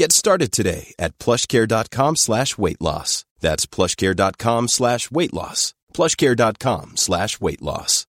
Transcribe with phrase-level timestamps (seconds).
[0.00, 3.24] Get started today at plushcare.com slash weight loss.
[3.40, 5.74] That's plushcare.com slash weight loss.
[5.94, 8.04] plushcare.com slash weight loss.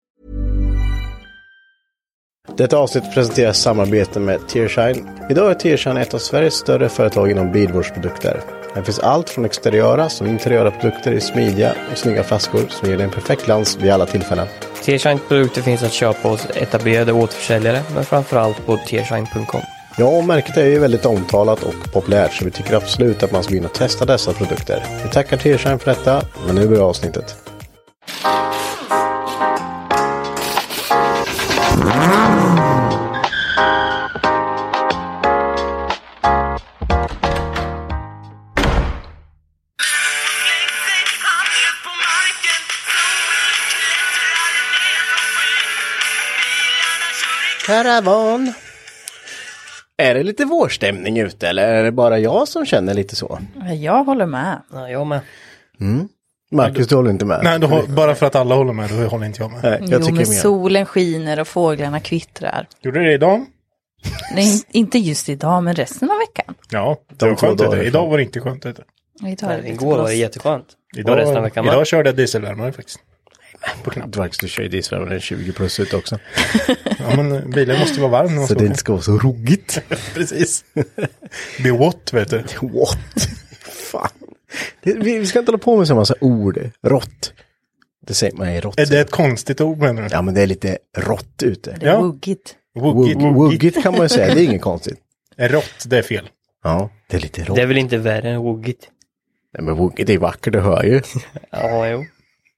[2.58, 5.10] Detta avsnitt presenteras samarbete med Tearshine.
[5.30, 8.42] Idag är Tearshine ett av Sveriges större företag inom bilvårdsprodukter.
[8.76, 12.98] Här finns allt från exteriöra som interiöra produkter i smidiga och snygga flaskor som ger
[12.98, 14.48] dig en perfekt glans vid alla tillfällen.
[14.84, 19.62] T-Shine produkter finns att köpa hos etablerade återförsäljare men framförallt på tshine.com.
[19.98, 23.44] Ja, och märket är ju väldigt omtalat och populärt så vi tycker absolut att man
[23.44, 24.84] ska gå in och testa dessa produkter.
[25.04, 27.36] Vi tackar Tearshine för detta, men nu börjar avsnittet.
[47.66, 48.54] Karavan.
[49.98, 53.40] Är det lite vårstämning ute eller är det bara jag som känner lite så?
[53.82, 54.62] Jag håller med.
[54.74, 55.20] Ja, jag med.
[56.52, 57.40] Marcus, du håller inte med?
[57.44, 59.60] Nej, du har, bara för att alla håller med, då håller inte jag med.
[59.64, 60.26] Nej, jag jo, tycker men mer.
[60.26, 62.68] solen skiner och fåglarna kvittrar.
[62.82, 63.46] Gjorde det idag?
[64.36, 66.56] Nej, inte just idag, men resten av veckan.
[66.70, 67.78] Ja, det De var skönt ute.
[67.84, 68.84] Idag var det inte skönt ute.
[69.28, 70.66] Idag Igår var det jätteskönt.
[70.96, 71.74] Idag, och resten av veckan med.
[71.74, 73.00] idag körde jag dieselvärmare faktiskt.
[73.84, 74.12] På knapp.
[74.12, 76.20] Du faktiskt du kör ju dieselvärmare 20 plus ut också.
[77.00, 78.38] Ja, men bilen måste vara varm.
[78.38, 79.82] Så ska det inte ska vara så ruggigt.
[80.14, 80.66] Precis.
[81.64, 82.38] Be what, vet du.
[82.62, 83.28] What?
[83.92, 84.10] Fan.
[84.84, 86.60] Det, vi, vi ska inte hålla på med så massa ord.
[86.84, 87.34] Rått.
[88.08, 88.80] Det säger man är rått.
[88.80, 90.08] Är det ett konstigt ord menar du?
[90.12, 91.78] Ja, men det är lite rått ute.
[91.80, 92.02] Det är Ja.
[92.02, 92.56] wuggigt.
[92.76, 93.20] Woogigt.
[93.20, 95.00] Wug- Wuggigt kan man ju säga, det är inget konstigt.
[95.38, 96.30] Rått, det är fel.
[96.64, 97.56] Ja, det är lite rått.
[97.56, 98.90] Det är väl inte värre än woogigt?
[99.54, 101.02] Nej, men wuggigt är vackert, du hör ju.
[101.52, 102.06] Ja, jo.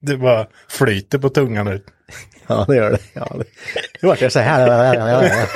[0.02, 1.86] Det bara flyter på tungan ut.
[2.50, 3.00] Ja, det gör det.
[3.14, 3.44] Ja, det.
[4.02, 4.68] Nu vart jag så här.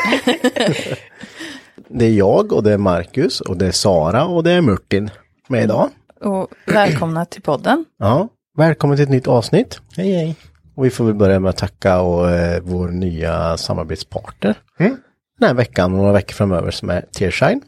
[1.89, 5.09] Det är jag och det är Marcus och det är Sara och det är Murtin
[5.47, 5.89] med idag.
[6.21, 7.85] Och välkomna till podden.
[7.99, 9.81] Ja, välkommen till ett nytt avsnitt.
[9.97, 10.35] Hej, hej.
[10.75, 14.55] Och vi får väl börja med att tacka och, eh, vår nya samarbetspartner.
[14.79, 14.97] Mm.
[15.39, 17.61] Den här veckan och några veckor framöver som är Tearshine.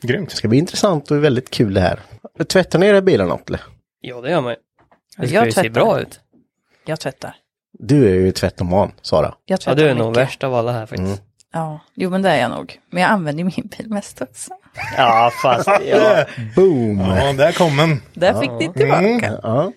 [0.00, 0.30] Det Grymt.
[0.30, 2.00] ska bli intressant och väldigt kul det här.
[2.48, 3.60] Tvättar ni era bilar något eller?
[4.00, 4.56] Ja, det gör man ju.
[5.16, 5.70] Det ska Jag ju se tvättar.
[5.80, 6.20] bra ut.
[6.86, 7.36] Jag tvättar.
[7.78, 9.26] Du är ju tvättoman, Sara.
[9.26, 10.22] Jag Ja, tvättar du är nog mycket.
[10.22, 11.00] värst av alla här faktiskt.
[11.02, 11.18] Mm.
[11.52, 12.80] Ja, jo men det är jag nog.
[12.90, 14.50] Men jag använder ju min bil mest också.
[14.96, 16.24] Ja, fast ja.
[16.56, 16.98] Boom!
[17.00, 18.02] Ja, där kom den.
[18.14, 19.38] Där fick ni tillbaka.
[19.42, 19.72] Ja.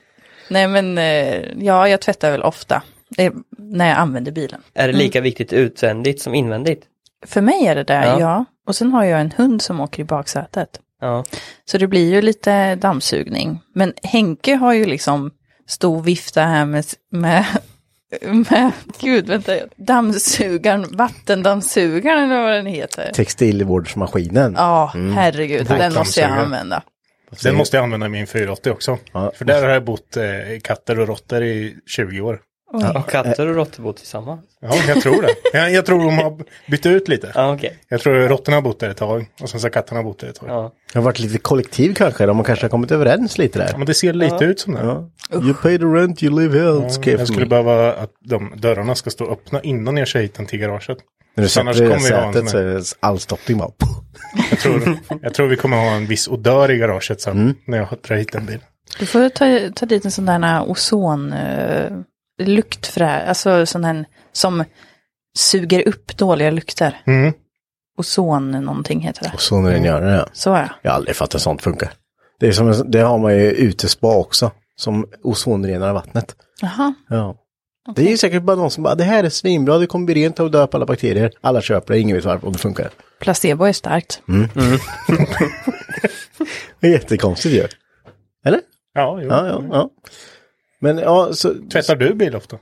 [0.50, 2.83] Nej men, eh, ja jag tvättar väl ofta.
[3.17, 4.61] Eh, när jag använder bilen.
[4.73, 6.83] Är det lika viktigt utvändigt som invändigt?
[7.25, 8.19] För mig är det det, Ja.
[8.19, 8.45] ja.
[8.67, 10.79] Och sen har jag en hund som åker i baksätet.
[11.01, 11.23] Ja.
[11.65, 13.59] Så det blir ju lite dammsugning.
[13.75, 15.31] Men Henke har ju liksom
[15.67, 17.45] stor vifta här med, med,
[18.49, 23.12] med gud vänta, dammsugaren, vattendammsugaren eller vad den heter.
[23.13, 24.53] Textilvårdsmaskinen.
[24.57, 26.83] Ja, herregud, den måste jag använda.
[27.44, 28.97] Den måste jag använda i min 480 också.
[29.13, 29.31] Ja.
[29.35, 30.24] För där har jag bott eh,
[30.63, 32.39] katter och råttor i 20 år.
[32.74, 34.42] Och katter och råttor bor tillsammans?
[34.62, 35.30] Ja, jag tror det.
[35.54, 37.31] Jag, jag tror de har bytt ut lite.
[37.36, 37.80] Ja, okej.
[37.89, 40.27] Jag tror råttorna har bott där ett tag och sen så har katterna bott där
[40.27, 40.50] ett tag.
[40.50, 40.54] Ja.
[40.54, 40.71] Ja.
[40.94, 43.77] Det har varit lite kollektiv kanske, de har kanske kommit överens lite där.
[43.77, 44.80] men det ser lite ut som det.
[44.81, 45.10] Ja.
[45.33, 46.89] You pay the rent, you live here.
[47.06, 50.45] Ja, jag skulle behöva att de dörrarna ska stå öppna innan jag kör hit den
[50.45, 50.98] till garaget.
[51.36, 52.83] När du Så annars sätter dig i kommer vi ha en sätet så är det
[53.00, 53.72] all stoppning bara.
[54.50, 57.56] Jag tror, jag tror vi kommer ha en viss odör i garaget sen Mm.
[57.68, 58.60] när jag drar hit en bil.
[59.00, 59.45] Du får ta,
[59.75, 61.92] ta dit en sån där ozon, eh,
[62.39, 64.63] luktfrä, alltså sån här som
[65.38, 67.01] suger upp dåliga lukter.
[67.06, 67.33] Mm.
[67.97, 69.31] Ozon någonting heter det.
[70.00, 70.12] Det.
[70.12, 70.25] Ja.
[70.33, 70.69] Så ja.
[70.81, 71.91] Jag har aldrig fattat att sånt funkar.
[72.39, 74.51] Det, är som, en- det har man ju utespa också.
[74.75, 76.36] Som ozonrenar vattnet.
[76.62, 76.94] Jaha.
[77.09, 77.36] Ja.
[77.95, 80.15] Det är ju säkert bara någon som bara, det här är svinbra, det kommer bli
[80.15, 81.31] rent och dö på alla bakterier.
[81.41, 82.89] Alla köper det, ingen vet varför, om det funkar.
[83.19, 84.21] Placebo är starkt.
[86.80, 87.68] Det är jättekonstigt ju.
[88.45, 88.62] Eller?
[88.94, 89.27] Ja, jo.
[89.30, 89.89] Ja, ja, ja.
[90.79, 92.57] Men ja, så, Tvättar du bil ofta?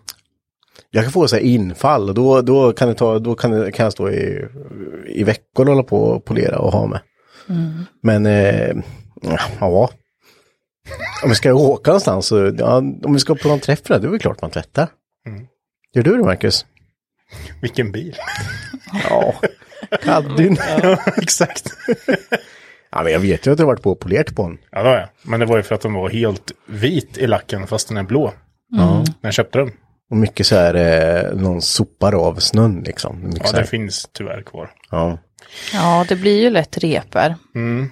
[0.89, 3.71] jag kan få så här infall och då, då kan det ta, då kan, det,
[3.71, 4.45] kan jag stå i,
[5.05, 6.99] i veckor och hålla på och polera och ha med.
[8.01, 8.75] Men, eh,
[9.59, 9.89] ja.
[11.23, 13.99] Om vi ska åka någonstans så, ja, om vi ska på någon träff, då är
[13.99, 14.87] det väl klart man tvättar.
[15.93, 16.65] Gör du det, Marcus?
[17.61, 18.15] Vilken bil?
[19.09, 19.35] Ja,
[20.03, 20.57] Caddyn.
[20.83, 21.73] ja, exakt.
[22.91, 24.57] Ja, men jag vet ju att du har varit på och polerat på en.
[24.71, 25.07] Ja, det var jag.
[25.23, 28.03] Men det var ju för att den var helt vit i lacken fast den är
[28.03, 28.33] blå.
[28.69, 28.97] Ja.
[28.99, 29.71] När jag köpte den.
[30.11, 33.23] Och mycket så här, eh, någon sopar av snön liksom.
[33.23, 33.61] Mycket Ja, här.
[33.61, 34.69] det finns tyvärr kvar.
[34.91, 35.17] ja.
[35.73, 37.35] Ja, det blir ju lätt repor.
[37.55, 37.89] Mm.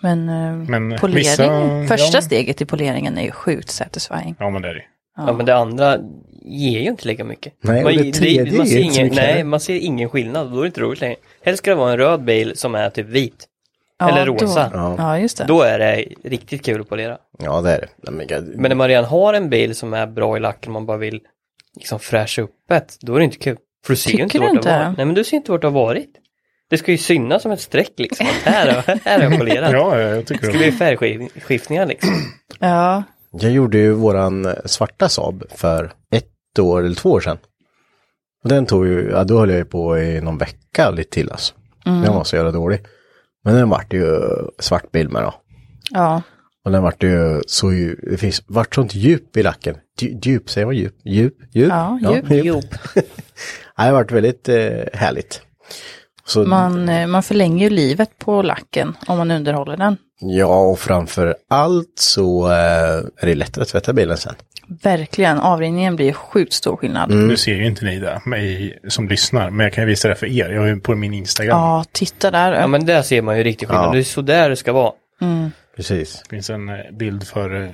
[0.00, 2.22] Men, eh, Men polering, vissa- första ja.
[2.22, 4.34] steget i poleringen är ju sjukt satisfying.
[4.38, 4.82] Ja, men det är det.
[5.16, 5.32] Ja.
[5.32, 5.98] men det andra
[6.44, 7.52] ger ju inte lika mycket.
[7.60, 10.08] Nej, man, det tredje man ser ger inte så ingen, mycket Nej, man ser ingen
[10.08, 10.50] skillnad.
[10.52, 11.16] Då är det inte roligt längre.
[11.44, 13.47] Helst ska det vara en röd bil som är typ vit.
[13.98, 14.70] Ja, Eller då- rosa.
[14.74, 14.94] Ja.
[14.98, 15.44] Ja, just det.
[15.44, 17.18] Då är det riktigt kul att polera.
[17.38, 17.88] ja, det är det.
[17.96, 20.68] Nej, Men, jag- Men när man redan har en bil som är bra i lacken
[20.68, 21.20] och man bara vill
[21.76, 23.56] liksom fräscha upp det, då är det inte kul.
[23.86, 24.84] För du ser ju inte Tycker vart du har inte?
[24.86, 24.96] varit.
[24.96, 26.10] Nej men du ser inte vart det har varit.
[26.70, 28.26] Det ska ju synas som ett streck liksom.
[28.26, 29.72] Att här, har- här har jag polerat.
[29.72, 30.58] Ja, jag Det tycker ska det.
[30.58, 32.10] bli färgskiftningar liksom.
[32.58, 33.02] Ja,
[33.32, 37.38] Jag gjorde ju våran svarta Saab för ett år eller två år sedan.
[38.42, 41.30] Och den tog ju, ja då höll jag ju på i någon vecka lite till
[41.30, 41.54] alltså.
[41.84, 42.80] Den var så jävla dålig.
[43.48, 44.20] Men den vart ju
[44.58, 45.34] svart bil med då.
[45.90, 46.22] ja.
[46.64, 49.76] Och den vart ju så ju, det finns, vart sånt djup i lacken.
[50.00, 50.94] Dju- Djup, säger man djup?
[51.04, 51.34] Djup?
[51.54, 51.68] Djup?
[51.68, 52.30] Ja, djup.
[52.44, 52.64] Djup.
[53.76, 55.42] Ja, det vart väldigt eh, härligt.
[56.28, 59.96] Så, Man, eh, man förlänger ju livet på lacken om man underhåller den.
[60.20, 62.52] Ja, och framför allt så eh,
[63.16, 64.34] är det lättare att tvätta bilen sen.
[64.82, 67.10] Verkligen, avrinningen blir sjukt stor skillnad.
[67.10, 67.28] Mm.
[67.28, 69.50] Nu ser ju inte ni det, mig som lyssnar.
[69.50, 70.48] Men jag kan visa det för er.
[70.48, 71.58] Jag ju på min Instagram.
[71.58, 72.52] Ja, titta där.
[72.52, 73.88] Ja men där ser man ju riktigt skillnad.
[73.88, 73.92] Ja.
[73.92, 74.92] Det är så där det ska vara.
[75.76, 76.22] Precis.
[76.22, 77.72] Det finns en eh, bild för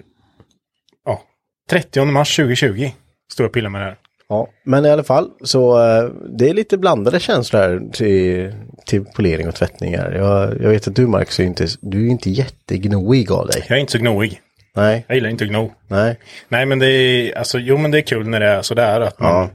[1.05, 1.23] ja,
[1.71, 2.91] 30 mars 2020.
[3.33, 3.97] Står jag och pillar med det här.
[4.35, 6.05] Ja, men i alla fall så eh,
[6.39, 8.53] det är lite blandade känslor här till,
[8.87, 10.13] till polering och tvättningar.
[10.13, 13.65] Jag, jag vet att du Marcus är inte, du är inte jättegnoig av dig.
[13.69, 14.41] Jag är inte så gnoig.
[14.77, 15.73] Nej, Jag gillar inte att gno.
[15.89, 16.19] nej.
[16.49, 19.21] Nej men det är, alltså, jo men det är kul när det är sådär att
[19.21, 19.51] man, Ja.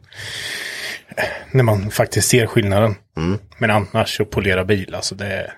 [1.52, 2.96] när man faktiskt ser skillnaden.
[3.18, 3.40] Mm.
[3.58, 5.54] Men annars att polera bil, alltså det är,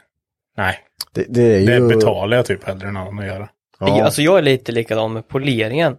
[0.57, 0.77] nej.
[1.13, 1.65] Det, det är ju...
[1.65, 3.50] Det betalar jag typ hellre än att göra.
[3.79, 4.03] Ja.
[4.03, 5.95] Alltså jag är lite likadan med poleringen.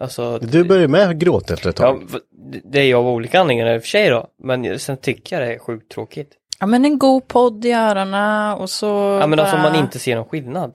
[0.00, 2.02] Alltså, Du började med gråta efter ett ja, tag.
[2.12, 2.18] v-
[2.64, 4.26] det är ju av olika anledningar i och för sig då.
[4.42, 6.32] Men sen tycker jag det är sjukt tråkigt.
[6.60, 8.86] Ja, men en god podd i öronen och så
[9.20, 10.74] Ja men alltså om man inte ser någon skillnad.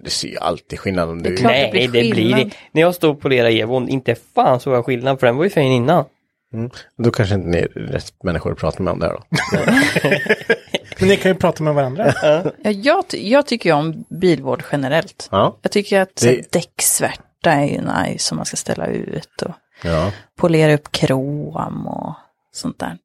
[0.00, 1.36] Det ser ju alltid skillnad om Det du...
[1.36, 2.50] det Nej, blir det blir det.
[2.72, 5.50] När jag stod och polerade Evon, inte fan såg jag skillnad för den var ju
[5.50, 6.04] fin innan.
[6.96, 9.22] Då kanske inte ni är rätt människor att prata med om det här då.
[10.98, 12.14] Men ni kan ju prata med varandra.
[12.62, 15.28] Ja, jag, ty- jag tycker ju om bilvård generellt.
[15.30, 15.56] Ja.
[15.62, 16.60] Jag tycker att Det- det...
[17.44, 20.12] däcksvärta är ju nice som man ska ställa ut och ja.
[20.38, 22.14] polera upp krom och
[22.52, 22.98] sånt där.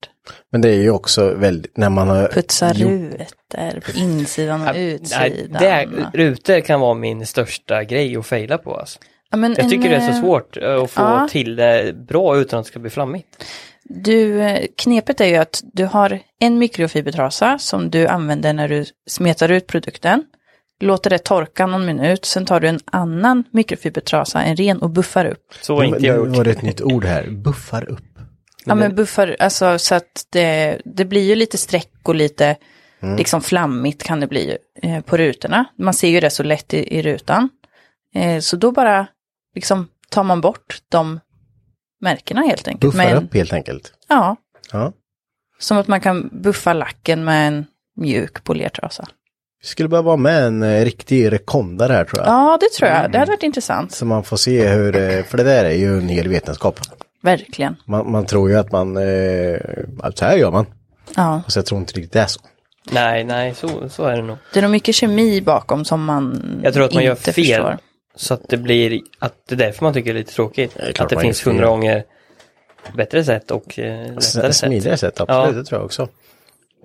[0.51, 2.27] Men det är ju också väldigt, när man har...
[2.27, 5.57] Putsa gjort- rutor på insidan och utsidan.
[5.59, 8.99] det, rutor kan vara min största grej att fejla på alltså.
[9.31, 11.27] Ja, men Jag en, tycker det är så eh, svårt eh, att få ja.
[11.31, 13.45] till det bra utan att det ska bli flammigt.
[13.83, 18.85] Du, eh, knepet är ju att du har en mikrofibertrasa som du använder när du
[19.07, 20.23] smetar ut produkten.
[20.79, 25.25] Låter det torka någon minut, sen tar du en annan mikrofibertrasa, en ren och buffar
[25.25, 25.53] upp.
[25.61, 26.43] Så har inte Nu jag var gjort.
[26.45, 27.29] det ett nytt ord här.
[27.29, 28.03] Buffar upp.
[28.65, 32.55] Ja men buffar, alltså så att det, det blir ju lite streck och lite
[33.17, 35.65] liksom flammigt kan det bli eh, på rutorna.
[35.77, 37.49] Man ser ju det så lätt i, i rutan.
[38.15, 39.07] Eh, så då bara
[39.55, 41.19] liksom tar man bort de
[42.01, 42.81] märkena helt enkelt.
[42.81, 43.93] Buffar Med en- upp helt enkelt.
[44.09, 44.35] Ja,
[44.71, 44.93] Ja.
[45.59, 47.65] som att man kan buffa lacken med en
[47.97, 49.07] mjuk polertrasa.
[49.61, 52.27] Vi skulle behöva ha med en eh, riktig rekondare här tror jag.
[52.29, 53.11] Ja, det tror jag.
[53.11, 53.91] Det hade varit intressant.
[53.91, 56.79] Så man får se hur, eh, för det där är ju en hel vetenskap.
[57.21, 57.75] Verkligen.
[57.85, 59.59] Man, man tror ju att man, eh,
[59.99, 60.65] att så här gör man.
[61.15, 62.39] Ja, Och så jag tror inte riktigt det är så.
[62.91, 64.37] Nej, nej, så, så är det nog.
[64.53, 67.33] det är nog mycket kemi bakom som man Jag tror att man gör fel.
[67.33, 67.77] förstår.
[68.15, 70.73] Så att det blir, att det är därför man tycker det är lite tråkigt.
[70.73, 72.03] klart att det finns hundra gånger
[72.93, 74.55] bättre sätt och eh, lättare sätt.
[74.55, 75.61] Smidigare sätt, absolut, Ja.
[75.61, 76.07] det tror jag också.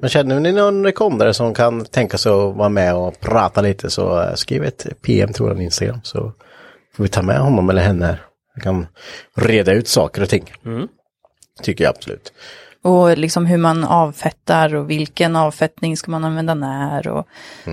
[0.00, 3.90] Men känner ni någon rekondare som kan tänka sig att vara med och prata lite
[3.90, 6.32] så eh, skriv ett PM till vår Instagram så
[6.96, 8.18] får vi ta med honom eller henne
[8.56, 8.86] Man kan
[9.34, 10.52] reda ut saker och ting.
[11.62, 12.32] Tycker jag absolut.
[12.82, 17.26] Och liksom hur man avfettar och vilken avfettning ska man använda när och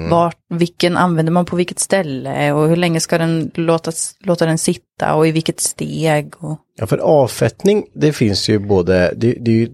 [0.09, 4.57] vart, vilken använder man på vilket ställe och hur länge ska den låta, låta den
[4.57, 6.33] sitta och i vilket steg.
[6.37, 9.69] Och, Ja, för avfettning, det finns ju både, det, det är ju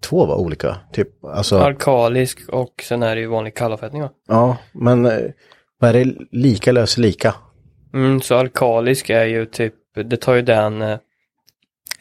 [0.00, 4.10] två va, olika, typ, alltså, Alkalisk och sen är det ju vanlig kallavfettning va?
[4.28, 5.18] ja, men eh,
[5.80, 7.34] vad är det lika löser lika?
[7.94, 10.98] Mm, så alkalisk är ju typ, det tar ju den, eh, är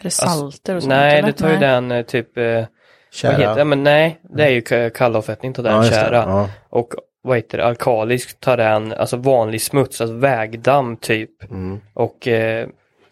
[0.02, 0.90] det salter och sånt?
[0.90, 1.28] nej eller?
[1.28, 2.64] det tar ju den eh, typ, eh,
[3.12, 3.32] Kära.
[3.32, 3.66] vad heter det?
[3.66, 6.16] Men nej, det är ju ka- kallavfettning tar den Ja, kära.
[6.16, 6.50] ja.
[6.70, 11.52] Och vad heter det, alkalisk tar den, alltså vanlig smuts, alltså vägdamm typ.
[11.52, 11.80] Mm.
[11.94, 12.68] Och eh,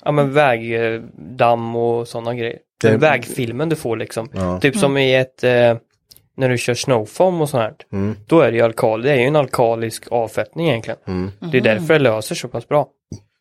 [0.06, 2.60] ja men vägdamm och sådana grejer.
[2.88, 4.30] Det- Den vägfilmen du får liksom.
[4.34, 4.60] Ja.
[4.60, 5.78] Typ som i ett, eh,
[6.38, 7.74] när du kör snowfoam och sånt här.
[7.94, 8.16] Mm.
[8.28, 11.00] Då är det ju alkali, det är ju en alkalisk avfettning egentligen.
[11.08, 11.32] Mm.
[11.52, 12.88] Det är därför det löser så pass bra.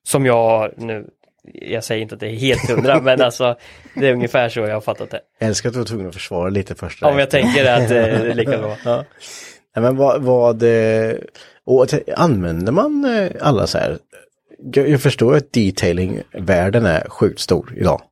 [0.09, 1.07] Som jag nu,
[1.53, 3.57] jag säger inte att det är helt hundra, men alltså
[3.95, 5.21] det är ungefär så jag har fattat det.
[5.39, 7.03] Jag älskar att du var tvungen att försvara lite först.
[7.03, 7.97] Om jag tänker att eh, det
[8.31, 8.77] är lika bra.
[8.85, 9.05] Ja.
[9.77, 11.15] Nej, men vad, vad eh,
[11.65, 13.99] och använder man eh, alla så här?
[14.75, 18.03] Jag, jag förstår att detailing-världen är sjukt stor idag.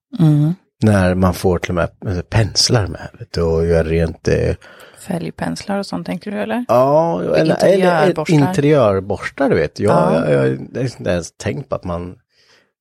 [0.83, 4.55] När man får till och med eh, penslar med du, och gör rent eh,
[4.99, 6.65] Fälgpenslar och sånt tänker du eller?
[6.69, 8.35] Ja, eller, eller Interiörborstar.
[8.35, 9.81] interiörborstar du vet.
[9.81, 10.31] Jag, Ja.
[10.31, 12.17] jag, jag har inte ens tänkt på att man...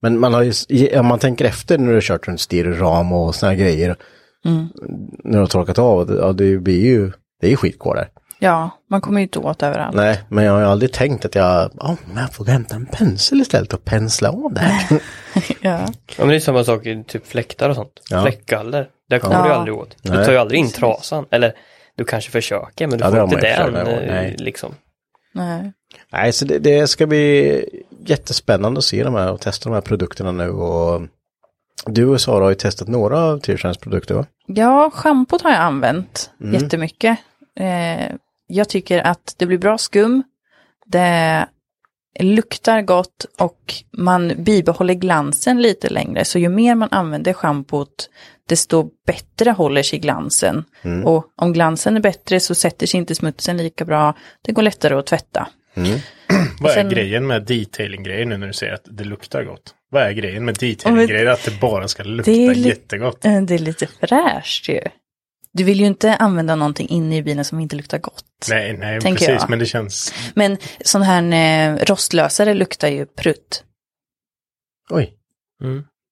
[0.01, 3.35] Men man har ju, om man tänker efter när du har kört runt stereoram och
[3.35, 3.95] såna här grejer.
[4.45, 4.67] Mm.
[5.23, 8.09] När du har torkat av, ja det blir ju, det är ju skitkol där.
[8.39, 9.95] Ja, man kommer ju inte åt överallt.
[9.95, 12.85] Nej, men jag har ju aldrig tänkt att jag, ja, men jag får hämta en
[12.85, 15.01] pensel istället och pensla av det här.
[15.61, 15.79] Ja.
[15.89, 17.91] Ja men det är samma sak i typ fläktar och sånt.
[18.09, 18.21] Ja.
[18.21, 18.87] Fläckgaller.
[19.09, 19.43] Där kommer Ja.
[19.45, 19.95] du aldrig åt.
[20.01, 21.25] Du tar ju aldrig in trasan.
[21.31, 21.53] Eller
[21.95, 23.35] du kanske försöker men du Ja, får inte
[23.71, 23.75] den.
[23.75, 24.35] eh, Nej.
[24.39, 24.75] Liksom.
[25.33, 25.71] Nej.
[26.11, 27.65] Nej, så det, det ska bli
[28.05, 31.01] jättespännande att se de här och testa de här produkterna nu och
[31.85, 34.25] du och Sara har ju testat några av Tirshans produkter va?
[34.47, 37.17] Ja, schampot har jag använt jättemycket.
[37.59, 38.15] Eh,
[38.49, 40.23] jag tycker att det blir bra skum.
[40.85, 41.47] Det
[42.19, 46.25] luktar gott och man bibehåller glansen lite längre.
[46.25, 48.09] Så ju mer man använder schampot,
[48.49, 50.63] desto bättre håller sig glansen.
[51.05, 54.13] Och om glansen är bättre så sätter sig inte smutsen lika bra.
[54.41, 55.47] Det går lättare att tvätta.
[56.61, 59.75] Vad är Sen- grejen med detailing-grejen nu när du säger att det luktar gott?
[59.91, 61.27] Vad är grejen med detailing-grejen?
[61.33, 63.21] Att det bara ska lukta Det li- jättegott?
[63.47, 64.81] Det är lite fräscht ju.
[65.53, 68.47] Du vill ju inte använda någonting inne i bilen som inte luktar gott.
[68.49, 69.41] Nej, nej, Tänker precis.
[69.41, 69.49] jag.
[69.49, 70.13] Men det känns...
[70.33, 73.63] Men sån här eh, rostlösare luktar ju prutt.
[74.89, 75.13] Oj.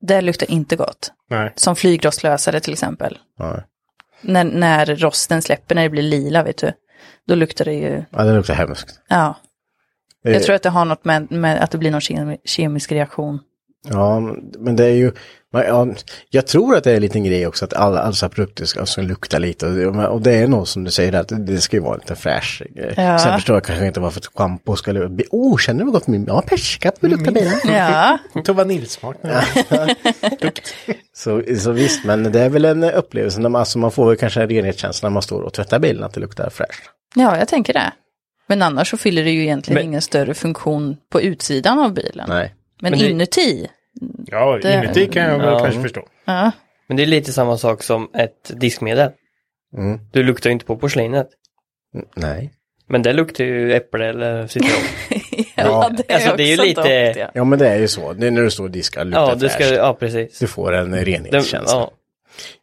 [0.02, 1.12] Det luktar inte gott.
[1.30, 1.54] Nej.
[1.56, 3.18] Som flygrostlösare till exempel.
[3.38, 3.64] Ja,
[4.22, 6.72] När, när rosten släpper, när det blir lila, vet du.
[7.28, 9.00] Då luktar det ju, ja det luktar hemskt.
[9.08, 9.36] ja.
[10.22, 13.40] Jag tror att det har något med, med att det blir någon kemi, kemisk reaktion.
[13.90, 14.20] Ja,
[14.60, 15.12] men det är ju,
[15.52, 15.88] ja,
[16.30, 18.66] jag tror att det är en liten grej också att alla, alla så här produkter
[18.66, 21.76] ska, ska lukta lite och, och det är nog som du säger att det, ska
[21.78, 22.62] ju vara lite fräsch.
[22.96, 23.20] Ja.
[23.20, 26.08] Sen förstår jag kanske inte varför ett schampo ska lukta, oh känner du vad gott
[26.08, 27.54] min, ja perska på lukta bilen.
[27.66, 29.16] Ja, tog vaniljsmak.
[31.14, 34.18] Så, så visst, men det är väl en upplevelse, när man, alltså man får väl
[34.18, 36.84] kanske en renhetskänsla när man står och tvättar bilen att det luktar fräscht.
[37.16, 37.92] ja, jag tänker det.
[38.48, 42.26] Men annars så fyller det ju egentligen Men- ingen större funktion på utsidan av bilen.
[42.30, 42.54] Nej.
[42.82, 43.68] Men, Men det- inuti,
[44.26, 45.60] Ja, Det- inuti kan jag väl Ja.
[45.60, 46.02] kanske förstå.
[46.26, 46.52] ja.
[46.88, 49.12] Men det är lite samma sak som ett diskmedel.
[49.78, 50.00] Mm.
[50.12, 51.28] Du luktar ju inte på porslinet.
[52.16, 52.54] Nej.
[52.90, 54.70] Men det luktar ju äpple eller citron.
[55.56, 57.32] ja, det är, Alltså, det är ju också lite- doft, ja.
[57.34, 59.36] Ja men det är ju så, det är när du står och diskar luktar ja,
[59.36, 60.40] du ska, ja precis.
[60.40, 61.62] Du får en Den, renhetskänsla.
[61.80, 61.92] ja.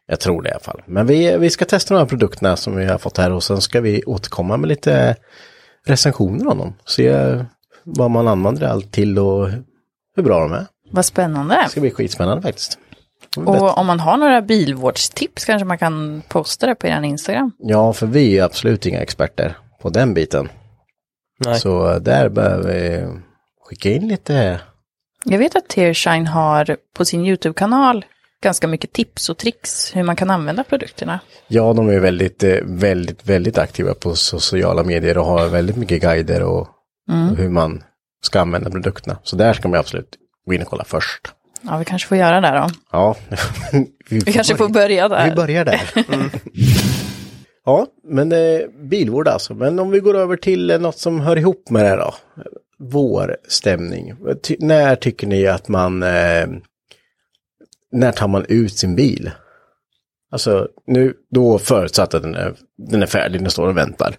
[0.07, 0.81] Jag tror det i alla fall.
[0.85, 3.61] Men vi, vi ska testa de här produkterna som vi har fått här och sen
[3.61, 5.15] ska vi återkomma med lite
[5.87, 6.73] recensioner om dem.
[6.85, 7.35] Se
[7.83, 9.49] vad man använder allt till och
[10.15, 10.65] hur bra de är.
[10.91, 11.61] Vad spännande.
[11.63, 12.79] Det ska bli skitspännande faktiskt.
[13.37, 17.51] Och om man har några bilvårdstips kanske man kan posta det på er Instagram.
[17.59, 20.49] Ja, för vi är absolut inga experter på den biten.
[21.45, 21.59] Nej.
[21.59, 23.07] Så där behöver vi
[23.63, 24.59] skicka in lite.
[25.23, 28.05] Jag vet att Tearshine har på sin YouTube-kanal
[28.43, 31.19] ganska mycket tips och tricks hur man kan använda produkterna.
[31.47, 36.01] Ja, de är väldigt, eh, väldigt, väldigt aktiva på sociala medier och har väldigt mycket
[36.01, 36.59] guider och,
[37.31, 37.83] och hur man
[38.21, 39.17] ska använda produkterna.
[39.23, 40.15] Så där ska man absolut
[40.45, 41.27] gå in och kolla först.
[41.61, 42.69] Ja, vi kanske får göra det då.
[42.91, 43.15] Ja,
[44.09, 45.29] Vi kanske får börja där.
[45.29, 45.81] Vi börjar där.
[47.65, 48.59] ja, men eh,
[48.89, 49.53] bilvård alltså.
[49.53, 52.13] Men om vi går över till eh, något som hör ihop med det här då.
[52.79, 54.15] Vårstämning.
[54.43, 56.03] Ty- när tycker ni att man...
[56.03, 56.47] Eh,
[57.91, 59.31] när tar man ut sin bil?
[60.31, 64.15] Alltså, nu, då förutsatt att den är, den är färdig, den står och väntar.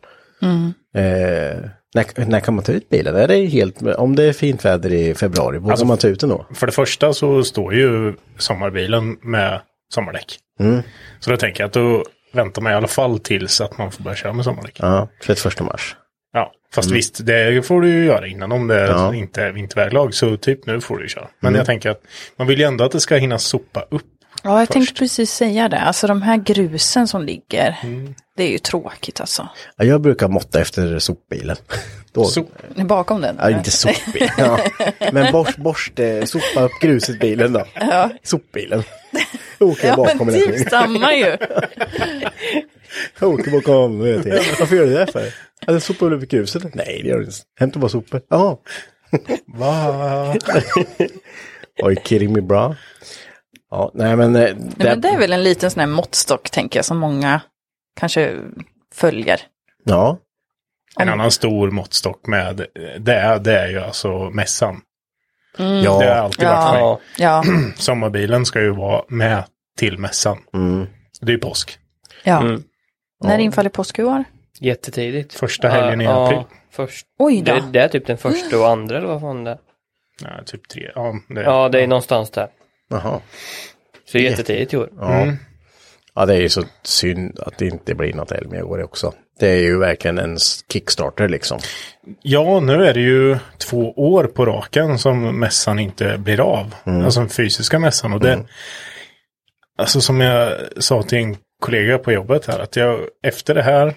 [0.95, 1.61] Eh,
[1.95, 3.17] när, när kan man ta ut bilen?
[3.17, 6.21] Är det helt, om det är fint väder i februari, vågar Alltså- man ta ut
[6.21, 6.47] den då?
[6.55, 9.61] För det första så står ju sommarbilen med
[9.95, 10.39] sommardäck.
[10.61, 10.83] Mm.
[11.21, 14.05] Så då tänker jag att då väntar man i alla fall tills att man får
[14.05, 14.77] börja köra med sommardäck.
[14.81, 15.97] Ja, 31 mars.
[16.33, 19.15] Ja, fast visst, det får du ju göra innan om det Ja.
[19.15, 20.15] inte är vinterväglag.
[20.15, 21.29] Så typ nu får du ju köra.
[21.41, 22.01] Men jag tänker att
[22.37, 24.03] man vill ju ändå att det ska hinna sopa upp.
[24.43, 24.73] Ja, jag Först.
[24.73, 25.79] tänkte precis säga det.
[25.81, 28.15] Alltså de här grusen som ligger, Mm.
[28.37, 29.49] Det är ju tråkigt alltså.
[29.77, 31.57] Ja, jag brukar måtta efter sopbilen.
[32.13, 33.37] Då, Så, Bakom den?
[33.41, 34.31] Ja, inte sopbil.
[34.39, 34.59] Ja.
[35.13, 35.93] Men borst, borst,
[36.25, 37.65] sopa upp gruset bilen då.
[38.23, 38.83] Sopbilen.
[39.59, 41.37] Jag åker Ja, bakom men typ samma ju.
[43.21, 44.43] Jag åker bakom tiden.
[44.59, 45.35] Varför gör du det för?
[45.67, 46.75] Ja, det sopar väl upp gruset?
[46.75, 47.37] Nej, det gör det inte.
[47.61, 48.21] Hämta bara sopor.
[48.31, 48.57] Jaha.
[49.47, 49.67] va?
[51.83, 52.77] Are you kidding me bra?
[53.71, 54.37] Ja, nej men...
[54.37, 57.41] eh, Nej, men det är väl en liten sån här måttstock tänker jag som många
[57.97, 58.39] kanske
[58.95, 59.41] följer.
[59.85, 60.19] Ja,
[61.01, 62.67] En annan stor måttstock med
[62.99, 64.81] det är, det är ju alltså mässan.
[65.59, 65.83] Mm.
[65.83, 65.99] ja.
[65.99, 66.81] Det har alltid varit för mig.
[66.81, 67.45] Ja, Ja,
[67.77, 69.45] Sommarbilen ska ju vara med
[69.79, 70.39] till mässan.
[70.55, 70.87] Mm.
[71.21, 71.79] Det är ju påsk.
[72.25, 72.41] ja.
[72.41, 72.63] Mm.
[73.25, 74.25] När infaller påsk i år?
[74.61, 75.35] jättetidigt.
[75.35, 76.39] Första helgen i Ja, april.
[76.51, 77.07] Ja, först.
[77.19, 77.55] Oj då.
[77.55, 79.59] Det, det är typ den första och andra eller vad fan det är.
[80.23, 80.91] Ja, typ tre.
[80.95, 82.49] Ja, det, Ja, det är någonstans där.
[82.89, 83.21] Jaha.
[84.05, 84.91] Så det är jättetidigt i år.
[85.01, 85.27] Ja.
[86.17, 86.23] Mm.
[86.23, 89.13] ja, det är ju så synd att det inte blir något Elmia i år också.
[89.39, 90.37] Det är ju verkligen en
[90.73, 91.59] kickstarter liksom.
[92.23, 96.75] Ja, nu är det ju två år på raken som mässan inte blir av.
[97.05, 98.13] Alltså den fysiska mässan.
[98.13, 98.45] Och det,
[99.79, 103.95] Alltså som jag sa till en kollega på jobbet här, att jag efter det här,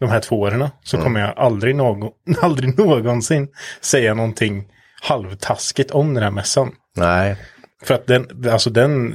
[0.00, 3.48] de här två åren, så kommer jag aldrig, någon, aldrig någonsin
[3.80, 4.64] säga någonting
[5.02, 6.72] halvtaskigt om den här mässan.
[6.96, 7.36] Nej,
[7.82, 9.14] För att den, alltså den,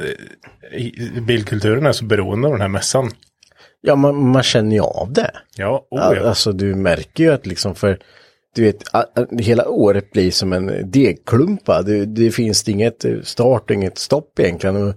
[0.71, 3.11] eh, bilkulturen är så beroende av den här mässan.
[3.81, 5.31] ja man, man känner ju av det.
[5.55, 6.27] Ja, oh, Ja.
[6.27, 7.99] Alltså du märker ju att liksom för
[8.55, 8.83] du vet,
[9.39, 11.81] hela året blir som en degklumpa.
[11.81, 14.93] Det, det finns inget start och inget stopp egentligen.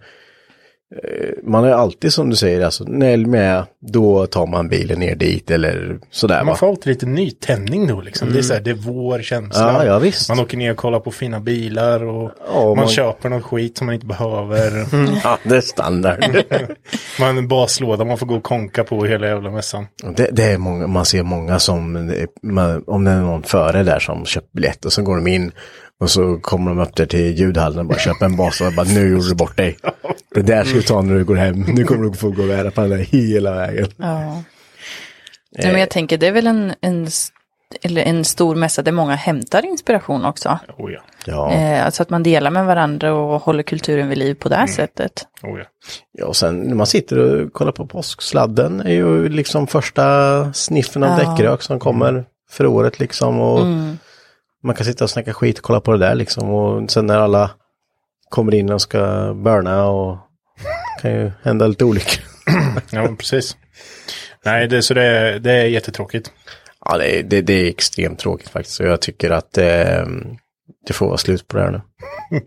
[0.97, 5.15] Eh, man är alltid som du säger, alltså när med, då tar man bilen ner
[5.15, 6.45] dit eller sådär va.
[6.45, 8.33] Man får alltid lite nytändning då liksom.
[8.33, 9.73] Det är så här, det är vår känsla.
[9.73, 10.29] Ja, ja, visst.
[10.29, 13.79] Man åker ner och kollar på fina bilar och Ja, man, man- köper något skit
[13.79, 14.87] som man inte behöver.
[15.25, 16.25] Ja, det är standard.
[17.21, 19.87] man har en baslåda man får gå och konka på hela jävla mässan.
[20.17, 23.99] det, det är många, man ser många som, man, om det är någon före där
[23.99, 25.53] som köpt biljett och så går de in
[26.01, 28.87] och så kommer de upp där till ljudhallen och bara köper en bas och bara
[28.87, 29.77] nu gjorde du bort dig.
[30.35, 31.61] Det där ska du ta när du går hem.
[31.61, 33.87] Nu kommer du få gå och bära på den där hela vägen.
[33.97, 34.43] Ja.
[35.59, 37.09] Nej, men jag tänker det är väl en, en,
[37.83, 40.59] eller en stor mässa där många hämtar inspiration också.
[40.79, 41.53] Oh ja, Ja.
[41.53, 44.67] Eh, alltså att man delar med varandra och håller kulturen vid liv på det här
[44.67, 45.13] sättet.
[45.43, 45.65] oh ja.
[46.13, 51.03] Ja, och sen när man sitter och kollar på påsksladden är ju liksom första sniffen
[51.03, 51.31] av Ja.
[51.31, 53.41] däckrök som kommer för året liksom.
[53.41, 53.67] Och
[54.63, 56.51] Man kan sitta och snacka skit och kolla på det där liksom.
[56.51, 57.51] Och sen när alla
[58.29, 60.19] kommer in och ska burna och
[61.03, 62.25] kan ju hända lite olyckor.
[62.91, 63.57] Ja, precis.
[64.45, 66.33] Nej, det, så det, är- det är jättetråkigt.
[66.85, 68.81] Ja, det det, det är extremt tråkigt faktiskt.
[68.81, 70.07] Och jag tycker att eh,
[70.87, 71.81] det får vara slut på det här nu.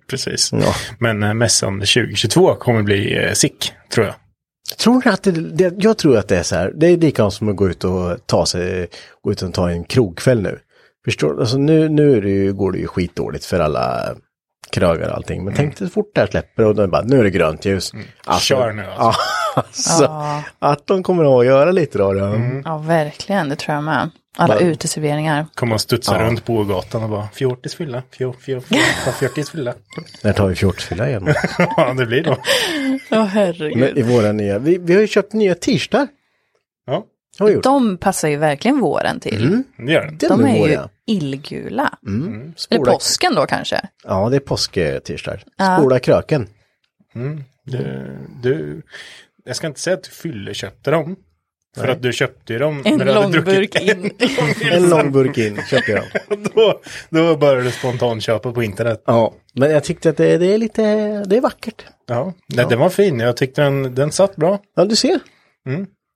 [0.10, 0.50] precis.
[0.54, 0.74] Ja.
[1.00, 4.16] Men äh, mässan 2022 kommer bli äh, sick, tror jag.
[4.78, 7.34] Tror ni att det, det, jag tror att det är så här, det är likadant
[7.34, 8.88] som att gå ut och ta sig,
[9.22, 10.60] gå ut och ta en krogkväll nu.
[11.06, 11.40] Förstår?
[11.40, 14.16] Alltså nu, nu är det ju, går det ju skitdåligt för alla
[14.72, 15.44] krögar och allting.
[15.46, 17.66] Men tänk dig så fort det här släpper och de bara, nu är det grönt
[17.66, 17.92] ljus.
[18.26, 19.22] Alltså, Kör nu, alltså.
[19.56, 22.14] Ja, alltså, Att de kommer att göra lite då.
[22.14, 22.40] då.
[22.66, 24.10] Ja, verkligen, det tror jag med.
[24.38, 25.46] Alla Bara- uteserveringar.
[25.56, 26.28] Kommer man studsa Ja.
[26.28, 29.74] runt på gatan och bara fjortis fylla, fjor, fjor, fjor, fjortis fylla.
[30.24, 31.28] När tar vi fjortisfylla igen?
[31.78, 32.38] ja, det blir då.
[33.10, 33.78] Ja, herregud.
[33.78, 36.08] Men I våra nya, vi, vi har ju köpt nya t-shirtar.
[36.86, 37.08] Ja, Har vi gjort.
[37.64, 39.64] De passar ju verkligen våren till.
[39.78, 40.18] det gör den.
[40.18, 41.98] De är ju illgula.
[42.08, 43.82] Eller Spola, påsken då kanske.
[44.04, 45.44] ja, det är påsk-t-shirtar.
[45.58, 45.78] Ja.
[45.78, 46.48] Spola kröken.
[47.66, 48.82] Du, du,
[49.46, 51.16] jag ska inte säga att du fylleköpte dem.
[51.78, 54.12] För att du köpte dem En när du hade långburk druckit in.
[54.72, 56.04] En lång burk in köpte jag.
[56.30, 56.46] dem.
[56.56, 59.04] då, då började du spontanköpa på internet.
[59.06, 60.82] Ja, men jag tyckte att det, det är lite,
[61.24, 61.86] det är vackert.
[62.08, 62.68] Ja, ja.
[62.68, 63.20] den var fin.
[63.20, 64.60] Jag tyckte den, den satt bra.
[64.76, 65.20] Ja, du ser.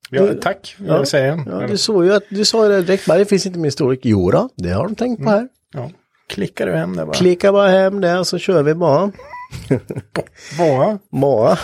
[0.10, 1.44] Ja, tack, vill jag säga.
[1.48, 3.72] Ja, du såg ju att, du sa ju det direkt, bara, det finns inte min
[3.72, 4.00] storlek.
[4.04, 5.48] Jo då, det har de tänkt på här.
[5.74, 5.92] Ja.
[6.30, 7.14] Klickar du hem det bara?
[7.14, 9.12] Klicka bara hem det så kör vi bara.
[10.58, 11.00] Bara.
[11.12, 11.58] Bara.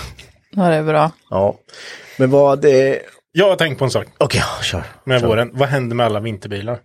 [0.52, 1.12] Ja, det är bra.
[1.30, 1.56] Ja.
[2.18, 3.02] Men vad det...
[3.32, 4.84] Jag har tänkt på en sak Okej, ja, kör.
[5.04, 5.28] med kör.
[5.28, 5.50] våren.
[5.54, 6.80] Vad händer med alla vinterbilar?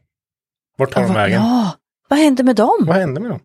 [0.78, 1.42] Vart tar de vägen?
[1.42, 1.72] Ja,
[2.08, 2.84] vad hände med dem?
[2.86, 3.40] Vad händer med dem?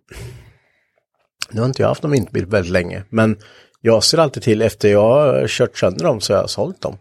[1.52, 3.38] Nu har inte jag haft någon vinterbil väldigt länge, men
[3.82, 6.98] jag ser alltid till efter jag har kört sönder dem så har jag sålt dem.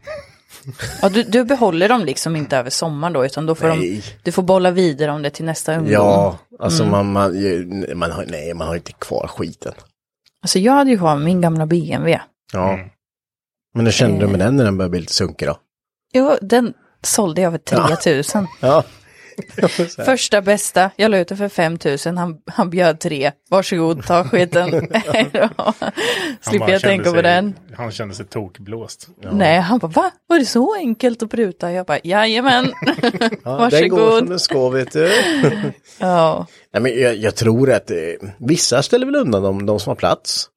[1.03, 4.33] Ja, du, du behåller dem liksom inte över sommaren då, utan då får de, du
[4.33, 5.92] får bolla vidare om det till nästa ungdom.
[5.92, 6.90] Ja, alltså Mm.
[6.92, 9.72] man, man, ju- man har, nej, man har inte kvar skiten.
[10.42, 12.20] Alltså jag hade ju kvar min gamla BMW.
[12.53, 12.79] Ja.
[13.75, 14.31] Men hur kände du Eh.
[14.31, 15.57] med den när den började bli lite sunkig då?
[16.14, 18.46] Jo, den sålde jag för 3000.
[18.61, 18.85] Ja.
[20.05, 23.33] Första bästa, jag la ut det för 5000, han, han bjöd tre.
[23.51, 24.71] Varsågod, ta skiten.
[26.40, 27.55] Slipper jag tänka på sig- den.
[27.77, 29.09] Han kände sig tokblåst.
[29.33, 30.11] Nej, han bara, va?
[30.27, 31.73] Var det så enkelt att pruta?
[31.73, 32.73] Jag bara, jajamän.
[33.45, 34.29] Ja, den går som Varsågod.
[34.29, 35.11] den ska vet du.
[35.99, 37.97] Ja, Nej, men jag, jag tror att eh,
[38.38, 40.49] vissa ställer väl undan de, de som har plats.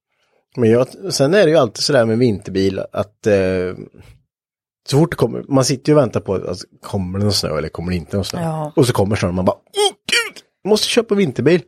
[0.58, 3.34] Men jag, sen är det ju alltid sådär med vinterbil att eh,
[4.88, 7.58] så fort det kommer, man sitter ju och väntar på att kommer det någon snö
[7.58, 8.42] eller kommer det inte någon snö.
[8.42, 8.74] Ja.
[8.76, 11.62] Och så kommer snön och man bara, åh gud, måste köpa vinterbil.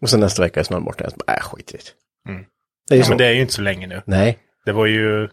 [0.00, 1.04] Och sen nästa vecka är snön borta.
[1.04, 2.30] Jag bara, äh, skit i det.
[2.30, 2.44] Mm.
[2.88, 3.10] Det är ju Ja, så.
[3.10, 4.02] men det är ju inte så länge nu.
[4.06, 4.38] Nej.
[4.64, 5.28] Det var ju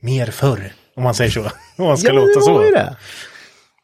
[0.00, 1.40] mer förr, om man säger så.
[1.78, 2.54] Om man ska ja, låta det så.
[2.54, 2.96] var ju det.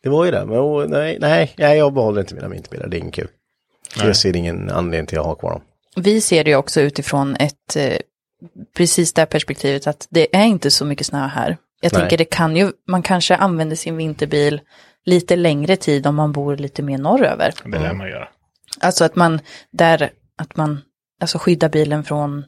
[0.02, 0.44] Det var ju det.
[0.46, 2.88] Men åh, nej, nej, nej, jag behåller inte mina vinterbilar.
[2.88, 3.28] Det är ingen kul.
[3.96, 4.06] Nej.
[4.06, 5.60] jag ser ingen anledning till att ha kvar dem.
[5.96, 7.96] vi ser det ju också utifrån ett, eh,
[8.76, 11.56] precis det här perspektivet att det är inte så mycket snö här.
[11.80, 12.00] Jag Nej.
[12.00, 14.60] tänker det kan ju, man kanske använder sin vinterbil
[15.04, 17.54] lite längre tid om man bor lite mer norröver.
[17.64, 18.28] Det lär man göra.
[18.80, 20.80] Alltså att man, där, att man,
[21.20, 22.44] alltså skyddar bilen från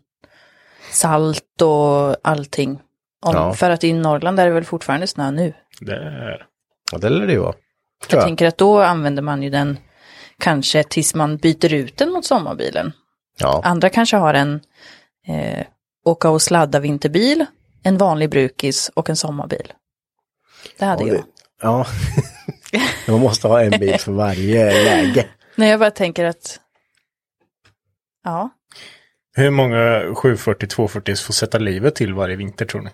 [0.91, 2.71] salt och allting.
[3.23, 3.53] Om, Ja.
[3.53, 5.53] För att i Norrland är det väl fortfarande snö nu.
[5.81, 6.47] Det är...
[6.93, 7.55] Ja, det lär det ju vara.
[8.09, 8.25] Jag jag.
[8.25, 9.79] tänker att då använder man ju den
[10.39, 12.93] kanske tills man byter ut den mot sommarbilen.
[13.39, 13.61] Ja.
[13.65, 14.61] Andra kanske har en
[15.29, 15.67] eh,
[16.05, 17.47] åka och sladda vinterbil,
[17.83, 19.73] en vanlig brukis och en sommarbil.
[20.79, 21.17] Det hade Ja, jag.
[21.17, 21.25] det-
[21.63, 21.87] Ja.
[23.13, 25.27] Man måste ha en bil för varje läge.
[25.57, 26.61] Nej, jag bara tänker att,
[28.25, 28.51] ja,
[29.37, 32.91] Hur många 740-240 får sätta livet till varje vinter tror ni?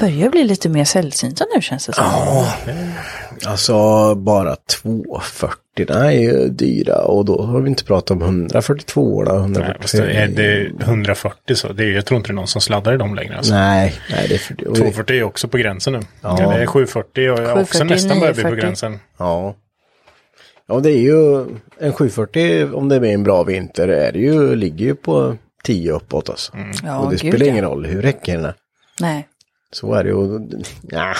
[0.00, 2.04] Börjar bli lite mer sällsynta nu känns det som.
[3.46, 9.02] Alltså bara 240, det är ju dyra och då har vi inte pratat om 142
[9.02, 11.72] och Nej, fast det är det 140 så.
[11.72, 13.36] Det är, jag tror inte det är någon som sladdar i dem längre.
[13.36, 13.54] Alltså.
[13.54, 16.00] Nej, nej det är för 240 är också på gränsen nu.
[16.20, 16.36] Ja.
[16.40, 16.50] Ja.
[16.50, 18.66] Det är 740 och jag har också 740, nästan börjat bli på 940.
[18.66, 18.98] gränsen.
[19.18, 19.54] Ja.
[20.68, 21.46] Ja, det är ju
[21.80, 25.92] en 740 om det är en bra vinter är det ju, ligger ju på 10
[25.92, 26.52] uppåt alltså.
[26.82, 27.52] Ja, och det gud, spelar ja.
[27.52, 28.54] ingen roll hur räcker den är.
[29.00, 29.26] Nej.
[29.72, 30.48] Så är det ju.
[30.82, 31.14] Ja,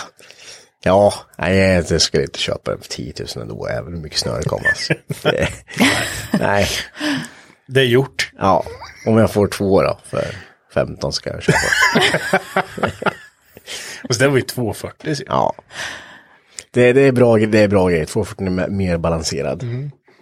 [0.84, 4.36] ja nej, jag skulle inte köpa den för 10 000 ändå, även hur mycket snö
[4.38, 4.68] det kommer.
[4.68, 4.94] Alltså.
[5.22, 5.48] Det-
[6.40, 6.68] nej,
[7.66, 8.30] Det är gjort.
[8.38, 8.64] ja,
[9.06, 10.24] om jag får två då för
[10.74, 11.58] 15 ska jag köpa.
[14.08, 15.14] Och så det var ju 240.
[15.14, 15.22] så.
[15.26, 15.54] Ja.
[16.70, 19.64] Det, det, är bra, det är bra grejer, 240 är mer balanserad.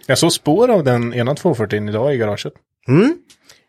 [0.05, 2.53] Jag såg spår av den ena 240 idag i garaget.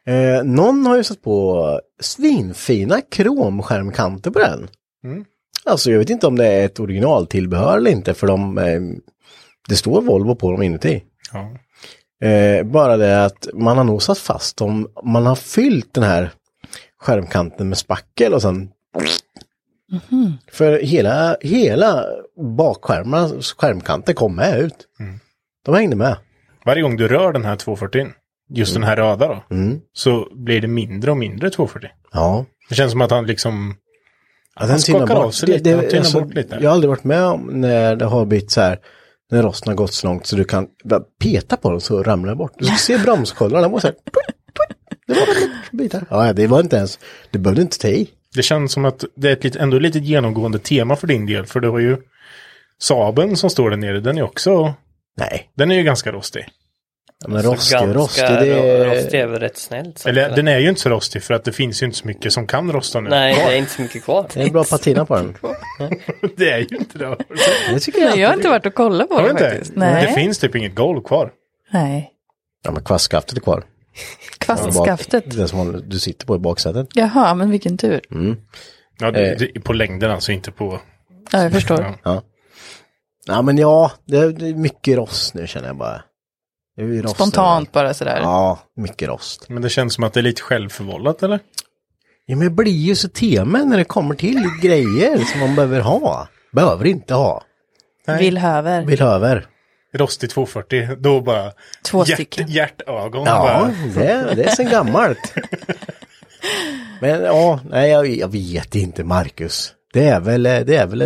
[0.07, 4.69] Eh, någon har ju satt på svinfina kromskärmkanter på den.
[5.65, 8.81] Alltså jag vet inte om det är ett originaltillbehör eller inte för de, eh,
[9.69, 11.03] det står Volvo på dem inuti.
[11.33, 11.51] Ja.
[12.29, 16.31] Eh, bara det att man har nog satt fast dem, man har fyllt den här
[17.01, 18.71] skärmkanten med spackel och sen
[20.51, 22.05] För hela, hela
[22.57, 24.87] bakskärmarnas skärmkanter kom med ut.
[25.65, 26.17] De hängde med.
[26.65, 28.07] Varje gång du rör den här 240,
[28.51, 29.43] just den här röda då,
[29.93, 31.91] så blir det mindre och mindre 240.
[32.13, 32.45] Ja.
[32.69, 33.75] Det känns som att han liksom...
[34.61, 36.59] Ja, han tinnar skakar av sig lite, han tinnar alltså, bort lite.
[36.61, 38.79] Jag har aldrig varit med om när det har blivit så här,
[39.31, 40.67] när rosten har gått så långt så du kan
[41.23, 42.53] peta på den så ramlar den bort.
[42.59, 43.97] Du ska se bromskollarna, den var så här,
[45.07, 46.05] det var bitar.
[46.11, 46.99] Ja, det var inte ens,
[47.31, 48.11] du behövde inte ta i.
[48.35, 51.47] Det känns som att det är ett ändå ett litet genomgående tema för din del,
[51.47, 51.97] för det var ju
[52.79, 54.75] Saben som står där nere, den är också,
[55.17, 56.47] Nej, den är ju ganska rostig.
[57.21, 58.85] Ja, men Så rostig, ganska rostig, det är...
[58.85, 60.37] Rostig är väl rätt snällt sagt, Eller eller?
[60.37, 62.47] den är ju inte så rostig för att det finns ju inte så mycket som
[62.47, 63.11] kan rosta nu.
[63.11, 64.27] Nej, det är inte så mycket kvar.
[64.35, 65.37] Det är bra patina på den.
[66.37, 67.17] det är ju inte det.
[67.73, 68.11] Det tycker jag.
[68.11, 69.51] Nej, jag har inte varit och kollat på inte?
[69.51, 69.73] faktiskt.
[69.77, 70.07] Nej.
[70.07, 71.31] Det finns typ inget golv kvar.
[71.71, 72.11] Nej.
[72.65, 73.65] Ja, men kvastskaftet är kvar.
[74.39, 75.37] Kvastskaftet.
[75.37, 76.87] Det som du sitter på i baksätet.
[76.95, 78.01] Jaha, men vilken tur.
[78.99, 79.39] Ja, det, Eh.
[79.39, 80.81] det, på längden alltså, inte på...
[81.33, 81.81] Ja, jag förstår.
[81.81, 81.95] Ja.
[82.03, 82.23] Ja.
[83.27, 86.03] Ja, men ja, det är mycket rost nu känner jag bara.
[86.87, 88.21] Det rost Spontant bara sådär.
[88.23, 89.49] Ja, mycket rost.
[89.49, 91.41] Men det känns som att det är lite självförvållat eller?
[92.27, 95.81] Ja, men jag blir ju så tema när det kommer till grejer som man behöver
[95.81, 96.29] ha.
[96.53, 97.43] Behöver inte ha.
[98.19, 98.85] Vill höver.
[98.85, 99.47] Vill över.
[99.95, 101.53] Rostig 240, då bara...
[101.85, 102.49] Två hjärt, stycken.
[102.49, 104.05] Hjärtögon Ja, bara.
[104.05, 105.35] det, det är sen gammalt.
[107.01, 109.75] Men ja, nej jag, jag vet inte Marcus.
[109.93, 110.99] Det är väl, det är väl,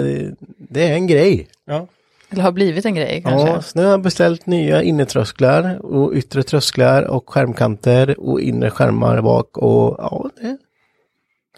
[0.70, 1.48] det är en grej.
[1.66, 1.86] Ja.
[2.34, 3.48] Eller har blivit en grej kanske.
[3.48, 8.70] Ja, så nu har jag beställt nya innertrösklar och yttre trösklar och skärmkanter och inre
[8.70, 10.56] skärmar bak och ja, det,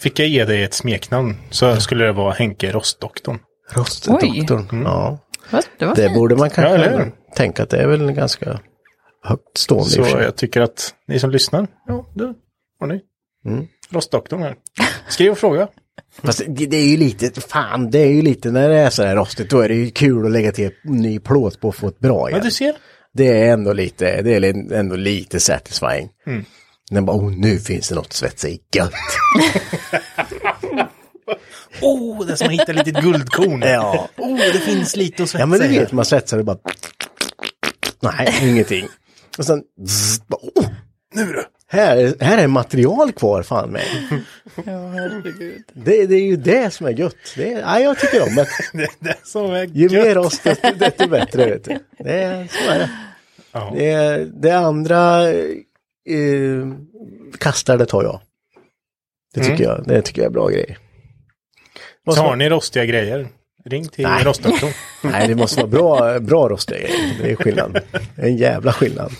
[0.00, 3.38] Fick jag ge dig ett smeknamn så skulle det vara Henke Rostdoktorn.
[3.72, 4.82] Rostdoktorn.
[4.84, 5.18] Ja.
[5.50, 7.12] Vad- Det Det borde man Ja, kanske hur?
[7.34, 8.60] tänka att det är väl ganska
[9.22, 12.34] högt stående Så jag tycker att ni som lyssnar, ja, du
[12.80, 13.00] har ni.
[13.46, 13.66] Mm.
[13.90, 14.54] Rostdoktorn här.
[15.08, 15.68] Skriv och fråga.
[16.24, 19.02] Fast det, det är ju lite, fan det är ju lite när det är så
[19.02, 21.88] här rostigt då är det ju kul att lägga till ny plåt på och få
[21.88, 22.44] ett bra Ja, igen.
[22.44, 22.74] du ser.
[23.14, 26.08] Det är ändå lite, det är ändå lite satisfying.
[26.26, 26.44] Mm.
[26.90, 28.92] När bara, oh nu finns det något att svetsa i gött.
[31.82, 33.62] Oh, det är som att hitta ett litet guldkorn.
[33.62, 34.08] Ja.
[34.16, 35.78] Oh, det finns lite att svetsa Ja men du i.
[35.78, 36.58] vet, man svetsar och bara...
[38.00, 38.86] Nej, ingenting.
[39.38, 39.62] Och sen...
[39.88, 40.66] zzz, bara, oh,
[41.14, 41.44] Nu du.
[41.68, 43.82] Här, här är material kvar fan med.
[44.64, 45.62] Ja, herregud.
[45.72, 47.16] Det, det är ju det som är gött.
[47.36, 48.46] Det är, ja, jag tycker om det.
[48.72, 49.92] Det är det som är Ju gött.
[50.06, 51.44] mer rost desto, desto bättre.
[51.50, 51.78] Vet du.
[51.98, 52.90] Det är, så är det.
[53.52, 53.72] Ja.
[53.76, 56.66] Det, det andra eh,
[57.38, 58.20] kastar det tar jag.
[59.34, 60.78] Det tycker, jag, det tycker jag är bra grejer.
[62.14, 63.28] Som- har ni rostiga grejer,
[63.64, 64.24] ring till Nej.
[64.24, 64.70] rostdoktorn.
[65.12, 67.14] Nej, det måste vara bra, bra rostiga grejer.
[67.22, 67.78] Det är skillnad.
[68.16, 69.12] En jävla skillnad.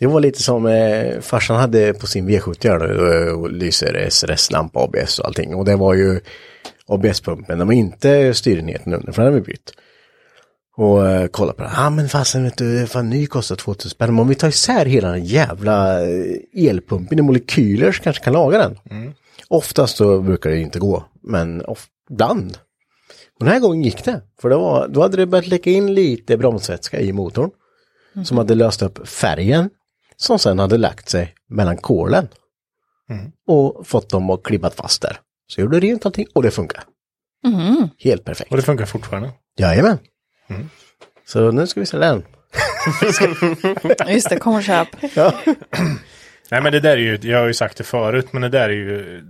[0.00, 4.80] Det var lite som eh, farsan hade på sin V70 här nu, och lyser SRS-lampa,
[4.80, 5.54] ABS och allting.
[5.54, 6.20] Och det var ju
[6.86, 9.72] ABS-pumpen, den var inte styrenheten under, för den hade vi bytt.
[10.76, 11.70] Och eh, kolla på det.
[11.74, 14.14] Ja ah, men fasen vet du, fan ny kostar 2000 spänn.
[14.14, 18.32] Men om vi tar isär hela den jävla eh, elpumpen i molekyler så kanske kan
[18.32, 18.78] laga den.
[19.48, 21.62] Oftast så brukar det inte gå, men
[22.10, 22.58] ibland.
[23.38, 24.22] Och den här gången gick det.
[24.40, 27.50] För det var, då hade det börjat läcka in lite bromsvätska i motorn.
[28.24, 29.70] Som hade löst upp färgen.
[30.20, 32.28] Som sen hade lagt sig mellan kolen.
[33.46, 35.16] Och fått dem att klibbat fast där.
[35.46, 36.84] Så jag gjorde rent allting och det funkar.
[37.98, 38.50] Helt perfekt.
[38.50, 39.30] Och det funkar fortfarande.
[39.58, 39.98] Jajamän.
[41.26, 42.24] Så nu ska vi se den.
[44.08, 44.88] Just det, kom och köp.
[46.50, 48.68] Nej men det där är ju, jag har ju sagt det förut, men det där
[48.68, 49.20] är ju,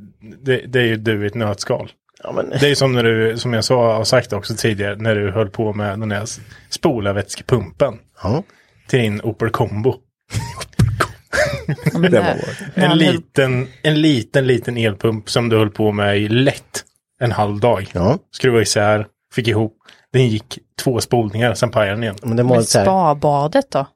[0.42, 1.92] det, det är ju du i ett nötskal.
[2.22, 5.14] Ja, men, Det är som när du, som jag sa, har sagt också tidigare, när
[5.14, 6.26] du höll på med den här
[6.70, 8.42] spolarvätskepumpen ja.
[8.88, 9.94] till din Opel Combo.
[11.93, 12.37] Ja, Det var
[12.75, 16.85] En liten, en liten, liten elpump som du höll på med i lätt
[17.21, 17.90] en halv dag.
[17.93, 18.19] Ja.
[18.31, 19.77] Skruva isär, fick ihop.
[20.12, 22.16] Den gick två spolningar, sen pajade den igen.
[22.23, 23.87] Men det Men så spabadet då?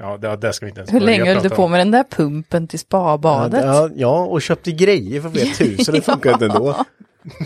[0.00, 2.04] Ja, det, det ska vi inte ens Hur länge höll du på med den där
[2.10, 3.64] pumpen till spabadet?
[3.64, 5.94] Ja, ja, och köpte grejer för flera tusen.
[5.94, 6.64] Det funkar inte ändå.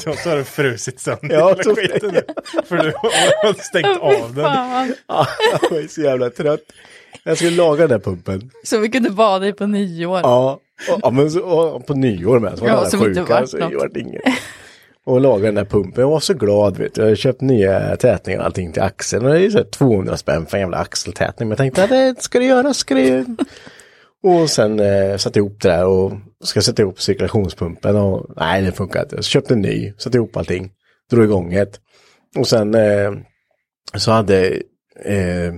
[0.05, 2.15] Då har du frusit sönder Ja, hela så- skiten.
[2.65, 2.93] För du
[3.43, 4.45] har stängt av den.
[5.07, 5.27] Ja,
[5.63, 6.61] jag var så jävla trött.
[7.25, 8.51] Jag skulle laga den där pumpen.
[8.65, 10.21] Så vi kunde bada i på nyår.
[10.23, 10.61] Ja,
[10.93, 12.59] och, ja men så, och, på nyår med.
[12.59, 13.35] Så var Ja, som inte sjuka.
[13.41, 13.97] vart så något.
[13.97, 14.23] inget.
[15.07, 16.01] Och laga den där pumpen.
[16.03, 17.01] Jag var så glad vet du.
[17.01, 19.27] Jag hade köpt nya tätningar och allting till axeln.
[19.27, 21.49] Och det är så här 200 spänn för en jävla axeltätning.
[21.49, 23.25] Men jag tänkte att det ska det göra, ska det göra.
[24.23, 26.13] Och sen eh, satte jag ihop det där och
[26.45, 29.17] ska sätta ihop cirkulationspumpen och nej det funkar inte.
[29.17, 30.71] Så köpte en ny, satte ihop allting,
[31.11, 31.81] drog igång ett.
[32.39, 33.13] Och sen eh,
[33.97, 34.47] så hade,
[35.05, 35.55] eh,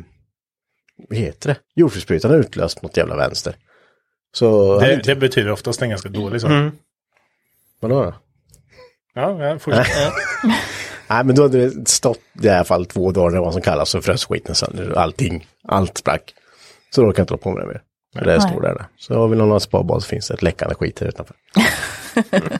[1.12, 3.56] heter det, jordfelsbrytaren utlöst något jävla vänster.
[4.34, 6.50] Så, Det, hade- det betyder oftast en ganska dålig sak.
[7.80, 8.14] vadå då?
[9.14, 9.86] Ja, ja, fortsätt.
[11.08, 13.62] Nej men då hade det stått i alla fall två dagar, det var vad som
[13.62, 16.34] kallas, så frös skiten sönder, allting, allt sprack.
[16.94, 17.82] Så då orkade jag inte hålla på med det mer.
[18.18, 18.86] Så det står där.
[18.98, 21.36] Så vill någon ha ett sparbad så finns det ett läckande skit här utanför.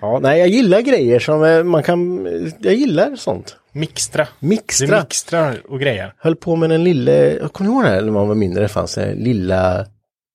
[0.00, 2.26] ja, nej jag gillar grejer som eh, man kan,
[2.60, 3.56] jag gillar sånt.
[3.74, 4.28] Mixtra.
[4.40, 5.00] Du Mixtra.
[5.00, 6.14] mixtrar och grejer.
[6.18, 8.68] Höll på med den lille, jag kommer ihåg det här när man var mindre, det
[8.68, 9.86] fanns en lilla,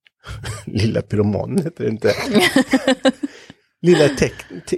[0.65, 2.13] lilla pyromanen heter det inte.
[3.81, 4.33] lilla tek,
[4.67, 4.77] te,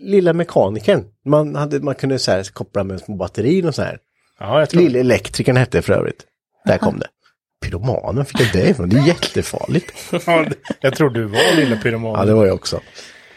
[0.00, 1.04] lilla mekanikern.
[1.24, 3.98] Man, hade, man kunde så här koppla med små batterier och så här.
[4.38, 6.24] Ja, jag tror Lille elektrikern hette det för övrigt.
[6.64, 7.06] Där kom det.
[7.64, 8.88] Pyromanen fick jag det ifrån?
[8.88, 10.12] Det är jättefarligt.
[10.80, 12.14] Jag tror du var lilla pyroman.
[12.18, 12.80] Ja, det var jag också.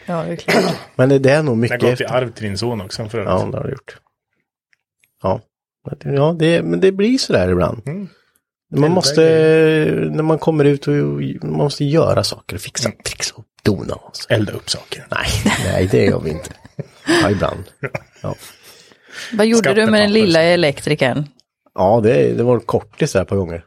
[0.06, 0.74] Ja, det är klart.
[0.96, 3.08] Men det, det är nog Det har mycket gått i arv till din son också
[3.08, 3.96] för Ja, det har det gjort.
[5.22, 5.40] Ja,
[6.04, 7.82] ja det, men det blir så där ibland.
[7.88, 8.08] Mm.
[8.76, 9.20] Man måste,
[10.10, 10.94] när man kommer ut och
[11.42, 12.98] man måste göra saker, fixa, Mm.
[13.04, 13.94] trixa och dona.
[13.94, 14.34] Och så.
[14.34, 15.06] Elda upp saker.
[15.10, 15.26] Nej,
[15.64, 16.50] nej, det gör vi inte.
[17.22, 17.64] Ja, ibland.
[18.22, 18.34] Ja,
[19.32, 21.26] Vad gjorde du med den lilla elektrikern?
[21.74, 23.64] ja det, det var en kortis där på gånger.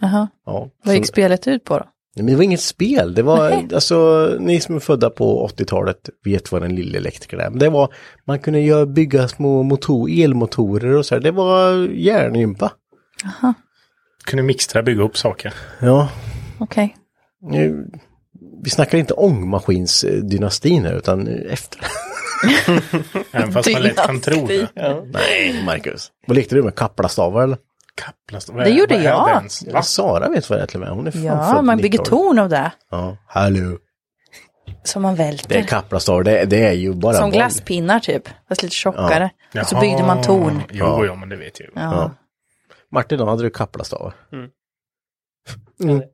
[0.00, 0.28] Jaha.
[0.46, 1.84] Ja, Vad gick spelet ut på då?
[2.16, 3.14] Men det var inget spel.
[3.14, 3.68] Det var, Nej.
[3.74, 7.50] alltså, ni som är födda på 80-talet vet vad den lilla elektrikern är.
[7.50, 7.94] Men det var,
[8.26, 11.22] man kunde göra, bygga små motor, elmotorer och så här.
[11.22, 12.72] Det var järngympa.
[14.24, 15.54] Kunde mixtra, bygga upp saker.
[15.80, 16.08] Ja,
[16.58, 16.96] Okej.
[17.42, 17.86] nu,
[18.62, 21.80] vi snackar inte ångmaskinsdynastin här, utan efter.
[23.32, 24.68] Även fast man lätt kan tro det.
[25.12, 26.08] Nej, Marcus.
[26.26, 26.74] Vad lekte du med?
[26.74, 27.58] Kaplastavar eller?
[28.00, 28.54] Kaplast.
[28.54, 29.28] Det gjorde vad är jag.
[29.30, 29.66] ens?
[29.66, 29.82] Va?
[29.82, 30.96] Sara vet vad det är till och med.
[30.96, 32.10] Hon är fan Ja, man bygger 90-talet.
[32.28, 32.72] torn av det.
[32.90, 33.78] Ja, hallå.
[34.84, 35.62] Som man Det är välter.
[35.62, 37.32] kaplastavar, det, det är ju bara Som boll.
[37.32, 39.30] glasspinnar typ, fast lite tjockare.
[39.60, 40.62] Och så byggde man torn.
[40.70, 41.04] Jo, Ja.
[41.04, 41.72] ja, men det vet jag ju.
[41.74, 42.10] Ja.
[42.92, 44.14] Martin, då hade du kaplastavar.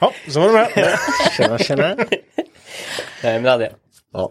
[0.00, 0.98] Ja, så var det med.
[1.36, 1.94] Tjena, tjena.
[3.22, 3.72] Nej men det hade jag.
[4.12, 4.30] Ja.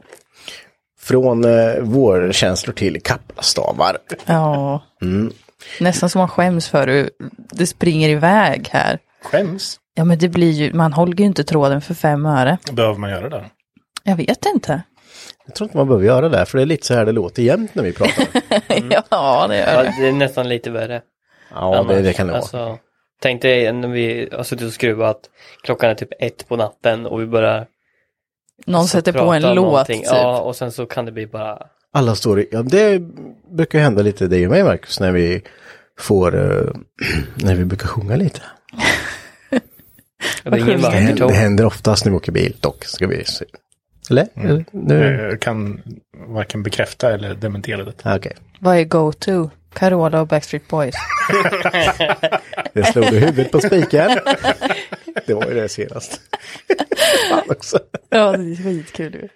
[1.00, 3.98] Från eh, vårkänslor till kaplastavar.
[4.26, 4.82] ja.
[5.02, 5.34] Mm.
[5.80, 7.10] Nästan som man skäms för hur
[7.52, 9.00] det springer iväg här.
[9.24, 9.80] Skäms.
[9.94, 12.58] Ja men det blir ju, man håller ju inte tråden för fem öre.
[12.72, 13.46] Behöver man göra det?
[14.04, 14.82] Jag vet inte.
[15.46, 17.44] Jag tror inte man behöver göra det, för det är lite så här det låter
[17.44, 18.26] jämt när vi pratar.
[19.10, 19.94] ja det gör Ja, det.
[20.02, 21.02] det är nästan lite värre.
[21.54, 22.42] Ja, det, det kan det vara.
[22.42, 22.78] alltså,
[23.22, 25.20] Tänk dig när vi har suttit och skruvat,
[25.64, 27.66] klockan är typ ett på natten och vi börjar
[28.66, 30.02] Någon sätter på en låt typ.
[30.06, 33.02] Ja, och sen så kan det bli bara Alla står i, ja det
[33.52, 35.42] brukar hända lite dig och mig Marcus, när vi
[36.00, 36.72] får, eh,
[37.36, 38.42] när vi brukar sjunga lite.
[40.44, 40.50] det.
[40.50, 43.46] Det händer, det händer oftast när vi åker bil dock, ska vi se.
[44.10, 44.28] Eller?
[44.36, 44.66] Eller?
[44.72, 45.28] Nu?
[45.30, 45.82] Jag kan
[46.28, 47.94] varken bekräfta eller dementera det.
[48.04, 49.50] Ah, Okej, Vad är go-to?
[49.74, 50.96] Carola och Backstreet Boys.
[52.74, 54.20] det slog du huvudet på spiken.
[55.28, 56.22] det var ju det senast.
[57.30, 57.80] Fan också.
[58.10, 59.30] ja det är skitkul.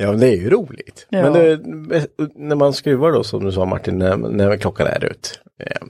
[0.00, 1.06] Ja, men det är ju roligt.
[1.10, 1.22] Ja.
[1.22, 1.60] Men det,
[2.34, 5.86] när man skruvar då, som du sa Martin, när, när klockan är ut, eh,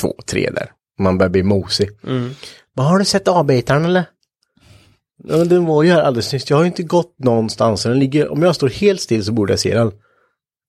[0.00, 1.90] två, tre där, man börjar bli mosig.
[2.06, 2.30] Mm.
[2.76, 4.04] Men har du sett avbitaren eller?
[5.24, 6.50] Ja, men den var ju här alldeles nyss.
[6.50, 7.82] Jag har ju inte gått någonstans.
[7.82, 9.92] Den ligger, om jag står helt still så borde jag se den.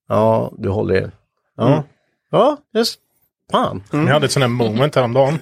[0.07, 1.11] Ja, du håller er.
[1.57, 1.83] Ja, Mm.
[2.31, 2.99] ja, just,
[3.51, 3.83] fan.
[3.91, 5.39] Jag hade ett sånt här moment häromdagen.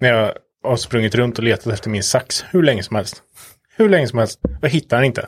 [0.00, 3.22] När jag har sprungit runt och letat efter min sax hur länge som helst.
[3.76, 4.40] Hur länge som helst.
[4.62, 5.26] Jag hittar den inte.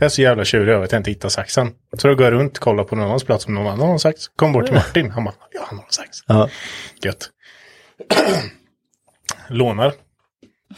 [0.00, 1.70] Jag är så jävla tjurig över att jag inte hittar saxen.
[1.98, 3.92] Så då går jag runt och kollar på någon annans plats om någon annan har
[3.92, 4.28] en sax.
[4.28, 5.10] Kom bort till Martin.
[5.10, 6.18] Han bara, ja han har en sax.
[6.26, 6.48] Ja,
[7.02, 7.30] Gött.
[9.48, 9.94] Lånar.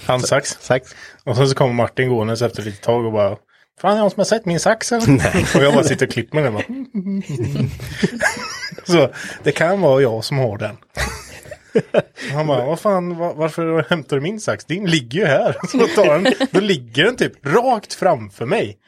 [0.06, 0.58] Hans sax.
[0.60, 0.94] sax.
[1.24, 3.36] Och sen så kommer Martin gåendes efter lite tag och bara
[3.80, 5.10] Fan, är det någon som har sett min sax eller?
[5.56, 6.54] Och jag bara sitter och klipper med den.
[6.54, 6.64] bara.
[9.08, 10.76] så det kan vara jag som har den.
[12.32, 14.64] Han bara, vad fan, var, varför hämtar du min sax?
[14.64, 15.56] Din ligger ju här.
[15.68, 18.78] Så tar den, då ligger den typ rakt framför mig.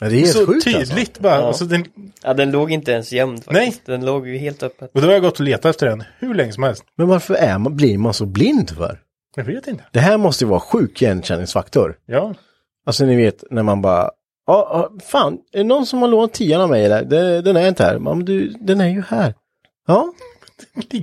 [0.00, 1.22] Ja, det är så sjukt tydligt alltså.
[1.22, 1.34] bara.
[1.34, 1.46] Ja.
[1.46, 1.84] Alltså, den,
[2.22, 3.64] Ja, den låg inte ens jämnt Nej.
[3.66, 3.86] faktiskt.
[3.86, 4.90] Den låg ju helt öppet.
[4.94, 6.84] och då har jag gått och letat efter den hur länge som helst.
[6.96, 9.00] Men varför är man, blir man så blind för?
[9.36, 9.84] Jag vet inte.
[9.92, 11.96] Det här måste ju vara sjuk igenkänningsfaktor.
[12.06, 12.34] Ja,
[12.86, 14.10] Alltså ni vet när man bara,
[14.46, 17.04] ja, fan, är det någon som har lånat tian av mig eller?
[17.04, 17.98] Det, den är inte här.
[17.98, 19.34] Men du, den är ju här.
[19.86, 20.12] Ja,
[20.88, 21.02] du,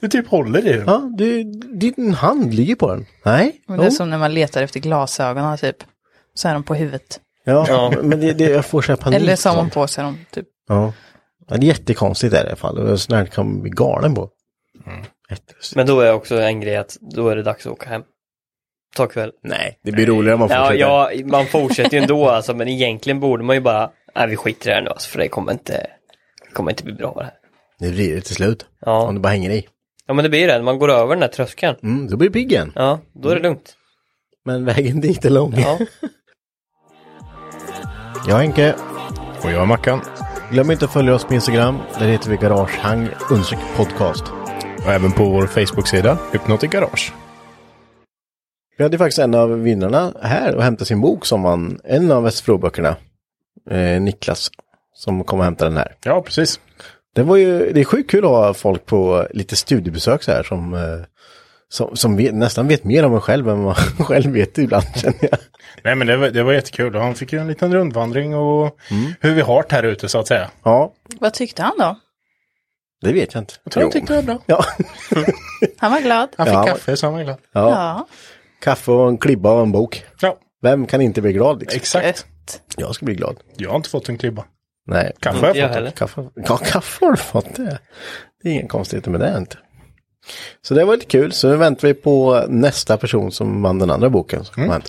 [0.00, 0.84] du typ håller i den.
[0.86, 1.42] ja, du,
[1.78, 3.06] din hand ligger på den.
[3.24, 3.60] Nej.
[3.66, 3.90] Men det är Jo.
[3.96, 5.76] som när man letar efter glasögonen typ.
[6.34, 7.20] Så är de på huvudet.
[7.46, 9.20] Ja, men det, det, jag får så här panik.
[9.20, 10.46] Eller så har man på sig dem typ.
[10.68, 10.92] Ja.
[11.48, 11.56] ja.
[11.56, 12.98] Det är jättekonstigt är det i alla fall.
[12.98, 14.30] Sånt här kan man bli galen på.
[15.30, 15.76] Jättelustigt.
[15.76, 18.02] Men då är också en grej att då är det dags att åka hem.
[18.96, 19.32] Ta kväll.
[19.42, 20.80] Nej, det blir roligare om man Ja, fortsätter.
[20.80, 24.66] ja, man fortsätter ju ändå alltså, men egentligen borde man ju bara, nej vi skiter
[24.66, 25.72] i det här nu alltså, för det kommer inte,
[26.48, 27.34] det kommer inte bli bra det här.
[27.78, 28.66] Det blir det till slut.
[28.80, 29.02] Ja.
[29.02, 29.66] Om du bara hänger i.
[30.06, 31.76] Ja men det blir det, man går över den här tröskeln.
[31.82, 32.72] Mm, då blir det pigg igen.
[32.74, 33.76] Ja, då är det lugnt.
[34.44, 35.54] Men vägen dit är lång.
[35.56, 35.78] Ja.
[38.28, 38.74] Jag är Henke.
[39.44, 40.00] Och jag är Mackan.
[40.50, 41.78] Glöm inte att följa oss på Instagram.
[41.98, 43.08] Där heter vi Garagehang
[43.76, 44.24] podcast.
[44.84, 47.12] Och även på vår Facebook-sida, Hypnotic Garage.
[48.78, 52.22] Vi hade faktiskt en av vinnarna här och hämtade sin bok som vann en av
[52.22, 52.96] Västerbro-böckerna.
[53.70, 54.50] Eh, Niklas.
[54.92, 55.94] Som kom och hämtade den här.
[56.04, 56.60] Ja, precis.
[57.14, 60.42] Det var ju, det är sjukt kul att ha folk på lite studiebesök så här
[60.42, 60.80] som, eh,
[61.68, 65.16] som, som vet, nästan vet mer om en själv än man själv vet ibland känner
[65.30, 65.38] jag.
[65.84, 66.96] Nej men det var, det var jättekul.
[66.96, 68.76] Och Han fick ju en liten rundvandring och
[69.20, 70.50] hur vi har det här ute så att säga.
[70.62, 71.96] Ja, Vad tyckte han då?
[73.00, 73.54] det vet jag inte.
[73.64, 74.38] Jag tror han tyckte det var bra.
[74.46, 74.64] Ja.
[75.78, 76.28] Han var glad.
[76.36, 76.64] Han fick Ja.
[76.66, 77.36] kaffe så han var glad.
[77.52, 77.70] ja.
[77.70, 78.06] Ja.
[78.60, 80.04] Kaffe och en klibba och en bok.
[80.20, 81.76] Ja, Vem kan inte bli glad liksom?
[81.76, 82.26] exakt.
[82.76, 83.36] Jag ska bli glad.
[83.56, 84.44] Jag har inte fått en klibba.
[84.86, 85.12] Nej.
[85.20, 85.94] Kaffe har jag fått.
[85.94, 87.78] Kaffe, ja, kaffe har du fått det.
[88.42, 89.56] Det är inga konstigheter med det inte.
[90.62, 91.32] Så det var lite kul.
[91.32, 94.44] Så nu väntar vi på nästa person som vann den andra boken.
[94.44, 94.82] Som mm.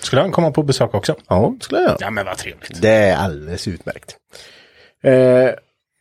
[0.00, 1.16] Skulle han komma på besök också?
[1.28, 1.96] Ja, skulle jag.
[2.00, 2.82] Ja men vad trevligt.
[2.82, 4.16] Det är alldeles utmärkt.
[5.02, 5.50] Eh,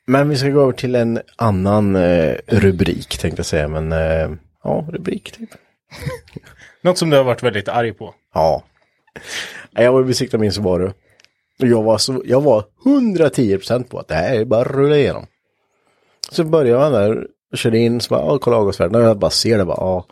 [0.07, 3.67] men vi ska gå över till en annan eh, rubrik tänkte jag säga.
[3.67, 4.31] Men eh,
[4.63, 5.49] ja, rubrik typ.
[6.81, 8.13] Något som du har varit väldigt arg på.
[8.33, 8.63] Ja.
[9.71, 10.91] Jag var besiktad min Subaru.
[11.57, 15.25] Jag var, så, jag var 110% på att det här är bara att rulla igenom.
[16.31, 17.27] Så började jag där,
[17.57, 18.99] körde in, så bara, ja, kolla avgasvärdena.
[18.99, 20.05] Och jag bara ser det, bara, ja,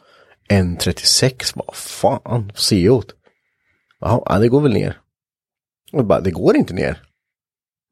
[0.49, 3.03] 1.36, vad fan, CO.
[3.99, 4.97] Jaha, ja, det går väl ner.
[5.93, 7.01] Och bara, det går inte ner.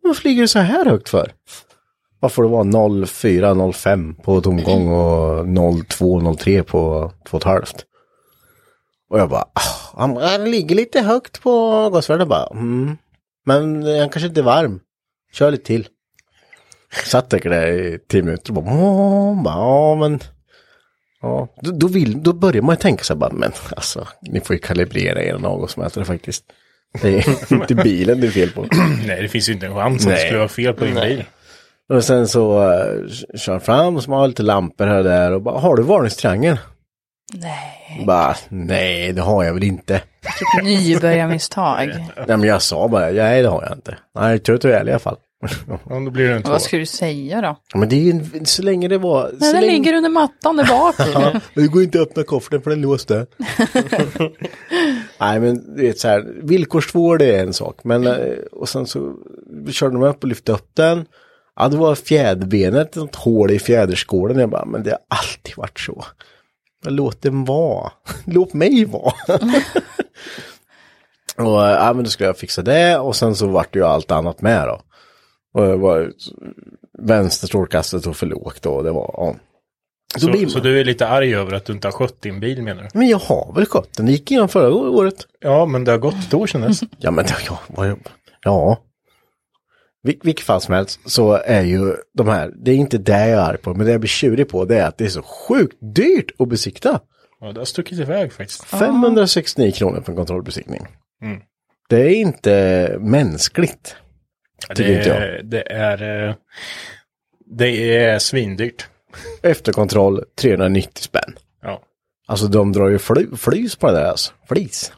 [0.03, 1.31] Vad flyger det så här högt för?
[2.19, 7.83] Varför det var 0,4, 0,5 på tomgång och 0,2, 0,3 på 2,5.
[9.09, 12.47] Och jag bara, ah, han, han ligger lite högt på gasvärdet bara.
[12.47, 12.97] Mm.
[13.45, 14.79] Men han kanske inte är varm.
[15.33, 15.87] Kör lite till.
[17.05, 20.19] Satt säkert där i tio minuter och bara, "Åh", bara ja men.
[21.21, 24.39] Ja, då, då, vill, då börjar man ju tänka så här bara, men alltså, ni
[24.39, 26.43] får ju kalibrera er avgasmätare faktiskt.
[27.01, 28.65] Det är inte bilen det är fel på.
[29.07, 30.19] Nej, det finns ju inte en chans att det Nej.
[30.25, 31.23] skulle vara fel på din bil.
[31.89, 35.41] Och sen så uh, kör fram och så har lite lampor här och där och
[35.41, 36.57] bara, har du varningstriangel?
[37.33, 40.01] Nej, Bara, nej det har jag väl inte.
[40.21, 41.87] typ nybörjarmisstag.
[42.27, 43.97] Nej men jag sa bara, nej det har jag inte.
[44.15, 45.17] Nej, trött och ärlig i alla fall.
[45.67, 46.41] Ja, då blir det en.
[46.41, 47.57] Vad ska du säga då?
[47.73, 49.23] Ja, men det är ju en, så länge det var...
[49.23, 49.73] Nej, så den länge...
[49.73, 50.95] ligger under mattan där bak.
[51.13, 53.25] Ja, det går inte att öppna kofferten för den låste.
[55.19, 57.79] Nej men det är så här, villkorstvåor det är en sak.
[57.83, 59.13] Men eh, och sen så
[59.71, 61.05] körde de upp och lyfte upp den.
[61.55, 64.39] Ja det var fjäderbenet, ett hål i fjäderskålen.
[64.39, 66.05] Jag bara, men det har alltid varit så.
[66.85, 67.91] Låt den vara.
[68.25, 69.13] Låt mig vara.
[71.37, 74.11] och ja men då skulle jag fixa det och sen så vart det ju allt
[74.11, 74.81] annat med då.
[75.59, 76.11] Och det var
[76.99, 78.81] vänster strålkastet och för lågt då.
[78.81, 79.35] Det var, ja.
[80.21, 82.63] Då Så, så du är lite arg över att du inte har skött din bil
[82.63, 82.89] menar du?
[82.93, 85.15] men jag har väl skött den, det gick igenom förra året.
[85.39, 86.81] Ja, men det har gått ett år sedan dess.
[86.97, 87.99] Ja men det- ja, vad jag-
[88.43, 88.77] ja.
[90.03, 93.29] Vil, vilket fall som helst så är ju de här, det är inte det jag
[93.29, 95.21] är arg på, men det jag blir tjurig på det är att det är så
[95.21, 96.99] sjukt dyrt att besikta.
[97.39, 98.63] Ja, det har stuckit iväg faktiskt.
[98.65, 100.87] 569 kronor för en kontrollbesiktning.
[101.23, 101.39] Mm.
[101.89, 103.95] Det är inte mänskligt.
[104.75, 105.17] Tycker Det, inte jag.
[105.17, 106.27] är- det är...
[106.29, 106.35] eh,
[107.45, 108.87] Det är svindyrt.
[109.41, 111.35] Efterkontroll 390 spänn.
[111.61, 111.81] Ja.
[112.27, 114.31] Alltså de drar ju fly, flys på det där alltså.
[114.49, 114.91] Flis.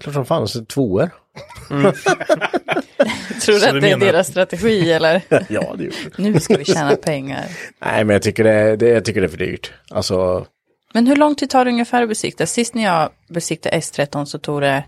[0.00, 1.10] Klart som fan, så tvåor.
[3.40, 5.22] Tror du Så att du det är menar- deras strategi eller?
[5.48, 6.18] ja, det det.
[6.22, 7.44] Nu ska vi tjäna pengar.
[7.80, 9.72] Nej, men jag tycker det, det, jag tycker det är för dyrt.
[9.90, 10.46] Alltså,
[10.94, 12.46] Men hur lång tid tar det ungefär att besikta?
[12.46, 14.84] Sist när jag besiktade S13 så tog det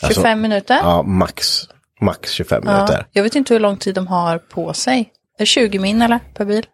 [0.00, 0.74] 25 Alltså, minuter.
[0.82, 1.68] ja, max,
[2.00, 3.06] max 25 Ja, minuter.
[3.12, 4.98] Jag vet inte hur lång tid de har på sig.
[5.00, 5.06] Är
[5.38, 6.66] det 20 min eller per bil?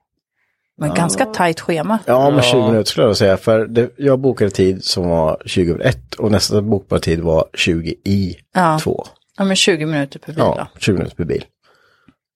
[0.79, 1.99] Men ganska tajt schema.
[2.07, 3.37] Ja, men 20 minuter skulle jag säga.
[3.37, 7.49] För det, jag bokade tid som var 20 över 1 och nästa bokbara tid var
[7.55, 8.79] 20 i Ja.
[8.83, 9.05] 2.
[9.39, 10.81] Ja, men 20 minuter per bil Ja, då.
[10.81, 11.45] 20 minuter per bil.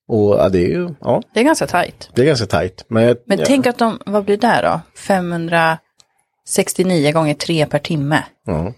[0.07, 2.09] Och ja, det är ju, ja, Det är ganska tajt.
[2.15, 2.85] det är ganska tajt.
[2.87, 4.81] Men, jag, Men ja, tänk att de, vad blir det då?
[4.99, 8.23] 569 gånger 3 per timme.
[8.45, 8.73] Ja.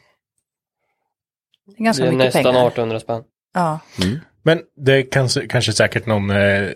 [1.65, 2.67] Det är ganska Det är mycket nästan pengar.
[2.67, 3.23] 1800 spänn.
[3.53, 3.79] Ja.
[4.43, 6.69] Men det kan kanske säkert någon eh,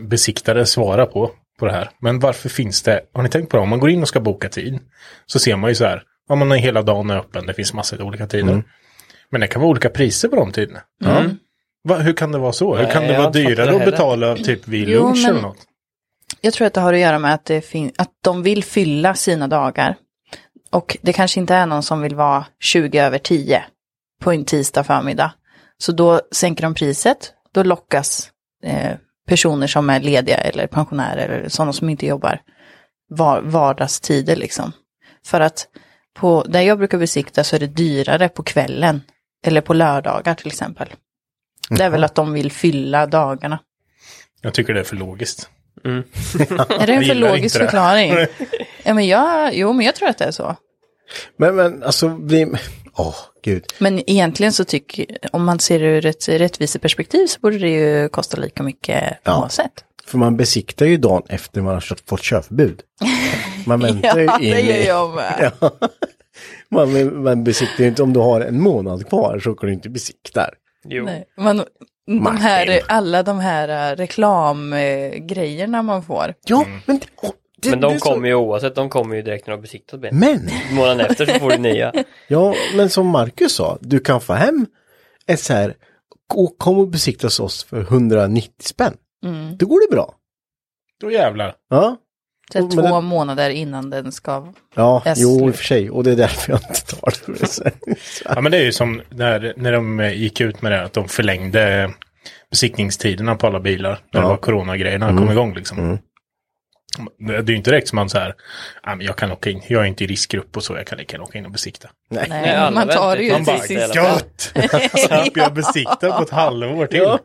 [0.00, 1.90] besiktare svara på, på det här.
[2.00, 3.62] Men varför finns det, har ni tänkt på det?
[3.62, 4.78] Om man går in och ska boka tid
[5.26, 7.74] så ser man ju så här, om man är hela dagen är öppen, det finns
[7.74, 8.52] massor av olika tider.
[8.52, 8.64] Mm.
[9.30, 10.80] Men det kan vara olika priser på de tiderna.
[11.84, 12.76] Va, hur kan det vara så?
[12.76, 15.30] hur Nej, kan det vara har dyrare det att betala typ vid Jo, lunch men-
[15.30, 15.58] eller något?
[16.40, 17.50] Jag tror att det har att göra med att,
[17.98, 19.96] att de vill fylla sina dagar.
[20.70, 23.64] Och det kanske inte är någon som vill vara 20 över 10
[24.22, 25.32] på en tisdag förmiddag.
[25.82, 27.32] Så då sänker de priset.
[27.52, 28.30] Då lockas
[28.64, 28.92] eh,
[29.28, 32.40] personer som är lediga eller pensionärer eller sådana som inte jobbar
[33.08, 34.72] var- vardagstider liksom.
[35.24, 35.66] För att
[36.14, 39.02] på, där jag brukar besikta så är det dyrare på kvällen
[39.46, 40.88] eller på lördagar till exempel.
[41.70, 43.58] Det är väl att de vill fylla dagarna.
[44.40, 45.50] Jag tycker det är för logiskt.
[45.84, 48.12] Är det en för logisk förklaring?
[48.82, 50.56] ja, men jag, jo, men jag tror att det är så.
[51.36, 52.58] Men, men alltså, blir,
[52.96, 53.14] åh,
[53.44, 53.64] gud.
[53.78, 58.08] Men egentligen så tycker, om man ser det ur ett rättviseperspektiv så borde det ju
[58.08, 59.38] kosta lika mycket Ja.
[59.40, 59.84] oavsett.
[60.06, 62.80] För man besiktar ju dagen efter man har fått körförbud.
[63.66, 65.52] Man väntar ju Ja, in det gör jag med.
[65.60, 65.70] Ja.
[66.70, 69.88] Man, man besiktar ju inte, om du har en månad kvar så kan du inte
[69.88, 70.46] besikta.
[70.84, 71.04] Jo.
[71.04, 71.64] Nej, man,
[72.06, 76.34] de här, alla de här reklamgrejerna man får.
[76.44, 77.30] Ja, men, åh,
[77.62, 80.00] det, Men de så- kommer ju oavsett, de kommer ju direkt när du har besiktat
[80.00, 80.18] bilen.
[80.18, 81.92] Men, Månaden efter så får du nya.
[82.28, 84.66] ja, men som Marcus sa, du kan få hem
[85.26, 85.74] ett så här,
[86.34, 88.94] och kom och besiktas oss för 190 spänn.
[89.24, 89.56] Mm.
[89.56, 90.14] Då går det bra.
[91.00, 91.54] Då jävlar.
[91.70, 91.96] Ja,
[92.52, 94.52] Så två det- månader innan den ska...
[94.74, 95.90] ja jo i och för sig.
[95.90, 97.96] Och det är därför jag inte tar det.
[98.34, 101.08] Ja men det är ju som när, när de gick ut med det att de
[101.08, 101.90] förlängde
[102.50, 103.98] besiktningstiderna på alla bilar.
[104.12, 105.98] När det var coronagrejerna kom igång liksom.
[107.18, 108.34] Det är ju inte direkt som man så här,
[108.82, 110.98] "Ja, men jag kan åka in, jag är inte i riskgrupp och så, jag kan
[110.98, 111.88] lika gärna åka in och besikta.
[112.10, 112.26] Nej.
[112.28, 113.94] Nej, man tar det ju väntar till till sist.
[113.94, 114.52] Gött!
[115.06, 116.98] Slapp jag besikta på ett halvår till.
[116.98, 117.18] Ja.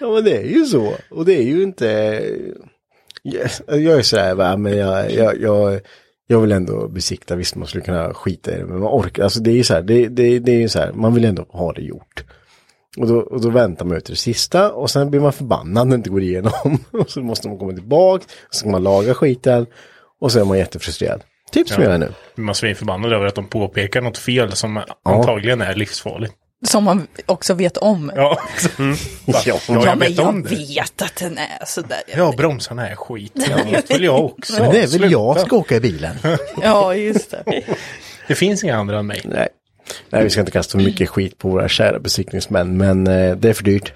[0.00, 0.94] ja, men det är ju så.
[1.10, 1.86] Och det är ju inte...
[3.24, 3.62] Yes.
[3.66, 5.80] Jag är så här, va, men jag, jag, jag,
[6.26, 7.36] jag vill ändå besikta.
[7.36, 9.22] Visst, man skulle kunna skita i det, men man orkar.
[9.22, 11.24] Alltså det är ju så här, det, det, det är ju så här, man vill
[11.24, 12.24] ändå ha det gjort.
[12.98, 15.96] Och då, och då väntar man ut det sista och sen blir man förbannad när
[15.96, 16.52] det inte går igenom.
[16.92, 19.66] Och så måste man komma tillbaka, så ska man laga skiten
[20.20, 21.22] och så är man jättefrustrerad.
[21.52, 22.12] Typ som jag är nu.
[22.34, 26.34] Man är svinförbannad över att de påpekar något fel som antagligen är livsfarligt.
[26.66, 28.12] Som man också vet om.
[28.16, 28.38] Ja,
[28.78, 28.94] Ja,
[29.46, 31.98] ja, Ja, jag men vet jag vet att den är sådär.
[32.16, 33.32] Ja, bromsarna är skit.
[33.34, 34.62] Det vet väl jag också.
[34.62, 35.06] Men det är väl Sluta.
[35.06, 36.16] jag som ska åka i bilen.
[36.62, 37.62] Ja, just det.
[38.28, 39.20] Det finns inga andra än mig.
[39.24, 39.48] Nej.
[40.10, 43.48] Nej, vi ska inte kasta för mycket skit på våra kära besiktningsmän, men eh, det
[43.48, 43.92] är för dyrt.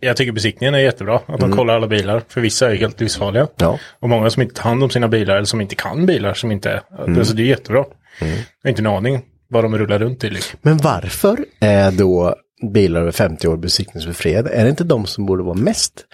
[0.00, 1.20] Jag tycker besiktningen är jättebra.
[1.26, 2.22] Att de kollar alla bilar.
[2.28, 3.48] För vissa är helt livsfarliga.
[3.56, 3.78] Ja.
[4.00, 6.52] Och många som inte tar hand om sina bilar eller som inte kan bilar som
[6.52, 6.82] inte är.
[7.18, 7.84] Alltså det är jättebra.
[8.20, 8.28] Jag
[8.62, 10.30] har inte en aning vad de rullar runt i.
[10.30, 10.58] Liksom.
[10.62, 12.36] Men varför är då
[12.72, 14.50] bilar över 50 år besiktningsbefriade?
[14.50, 16.04] Är det inte de som borde vara mest?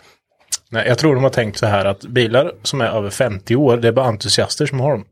[0.71, 3.77] Nej, jag tror de har tänkt så här att bilar som är över 50 år,
[3.77, 5.05] det är bara entusiaster som har dem.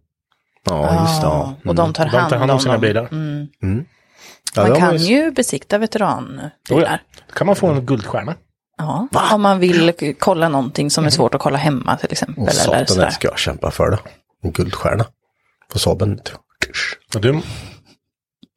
[0.64, 1.26] Ja, just det.
[1.26, 1.54] Ja.
[1.64, 3.08] Och de tar De hand, tar hand om sina bilar.
[3.10, 7.02] Ja, Man de kan ju besikta veteranbilar.
[7.28, 8.34] Då kan man få en guldstjärna.
[8.78, 12.42] Ja, om man vill kolla någonting som är svårt att kolla hemma till exempel.
[12.42, 13.06] Eller Satan, sådär.
[13.06, 13.98] det ska jag kämpa för då.
[14.42, 15.04] En guldstjärna.
[15.72, 16.20] På Saaben.
[17.14, 17.40] Och du,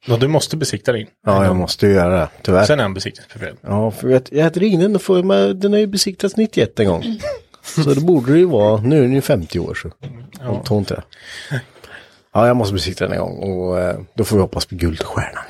[0.08, 1.06] och du måste besikta din.
[1.26, 2.64] Ja, jag måste ju göra det, tyvärr.
[2.64, 3.56] Sen är han besiktningsbefriad.
[3.60, 6.86] Ja, för jag, jag ringde den och får med, den har ju besiktats 91 en
[6.86, 7.20] gång.
[7.62, 9.90] Så det borde det ju vara, nu är den ju 50 år så.
[10.40, 11.02] Jag tror inte det.
[12.36, 15.44] Ja, jag måste besikta den en gång och eh, då får vi hoppas på guldstjärnan.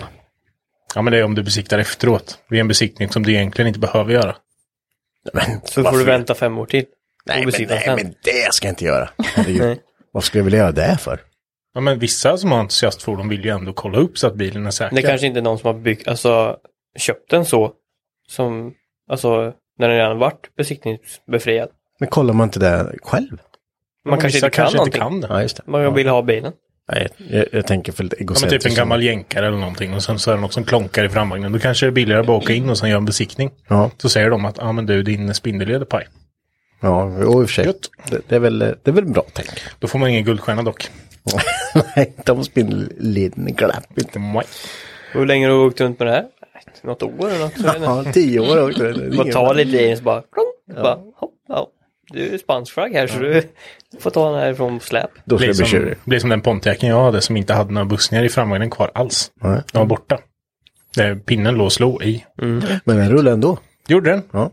[0.95, 2.39] Ja, men det är om du besiktar efteråt.
[2.51, 4.37] Det är en besiktning som du egentligen inte behöver göra.
[5.33, 6.85] Men, Så får varför- du vänta fem år till.
[7.27, 7.95] Nej, men, nej, sen.
[7.97, 9.11] men det ska jag inte göra.
[10.13, 11.21] Vad skulle jag vilja göra det för?
[11.75, 14.71] Ja, men vissa som har entusiastfordon vill ju ändå kolla upp så att bilen är
[14.71, 14.97] säker.
[14.97, 16.57] Det kanske inte är någon som har byggt, alltså
[16.99, 17.73] köpt den så.
[18.29, 18.75] Som,
[19.11, 21.69] alltså när den redan varit besiktningsbefriad.
[22.01, 23.39] Men kollar man inte det själv?
[24.05, 25.03] Ja, Man kanske inte kan kanske någonting.
[25.03, 25.27] inte kan det.
[25.35, 25.63] Ja, just det.
[25.67, 26.53] Man vill ha bilen.
[26.93, 28.63] Nej, jag, jag tänker för lite Ja, men egocentriskt.
[28.65, 31.09] typ en gammal jänkare eller någonting och sen så är det något som klonkar i
[31.09, 31.53] framvagnen.
[31.53, 33.51] Då kanske det är billigare att bara åka in och sen göra en besiktning.
[33.69, 36.07] Ja, Så säger de att, ja ah, men du din spindelled är paj.
[36.81, 37.73] ja och i och för sig.
[38.11, 39.49] Det, det, är väl, det är väl bra tänk.
[39.79, 40.89] Då får man ingen guldstjärna dock.
[41.97, 44.19] Nej, de spindelleden glapp inte.
[44.19, 44.45] Nej.
[45.13, 46.25] Hur länge har du åkt runt med det här?
[46.83, 47.59] Något år eller något?
[47.59, 48.83] är Ja, tio år också.
[48.83, 51.69] Det är Bara ingen- ta lite i så bara, klong, bara hopp, ja.
[52.13, 53.43] Du är spansk flagg här så du
[54.01, 55.11] får ta den här från släp.
[55.25, 55.97] Då ska Blir jag bli som, tjurig.
[56.05, 59.31] blir som den Pontiacen jag hade som inte hade några bussningar i framvagnen kvar alls.
[59.35, 59.61] Nej.
[59.73, 60.19] Den var borta.
[60.97, 62.25] Det, pinnen låg och slog i.
[62.37, 63.59] Men den rullar ändå.
[63.89, 64.23] Gjorde den?
[64.33, 64.51] Ja.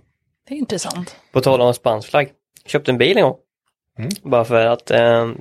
[0.48, 1.16] Det är intressant.
[1.32, 2.30] På tal om spansk flagg.
[2.66, 3.36] Köpte en bil en gång.
[4.00, 4.10] Mm.
[4.24, 5.32] Bara för att eh,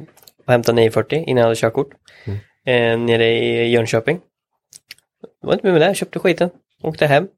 [0.47, 1.89] hämta 940 innan jag hade körkort.
[2.25, 2.39] Mm.
[2.67, 4.21] Eh, nere i Jönköping.
[5.41, 6.51] Det var inte med mig där, köpte skiten.
[6.83, 7.29] Åkte hem.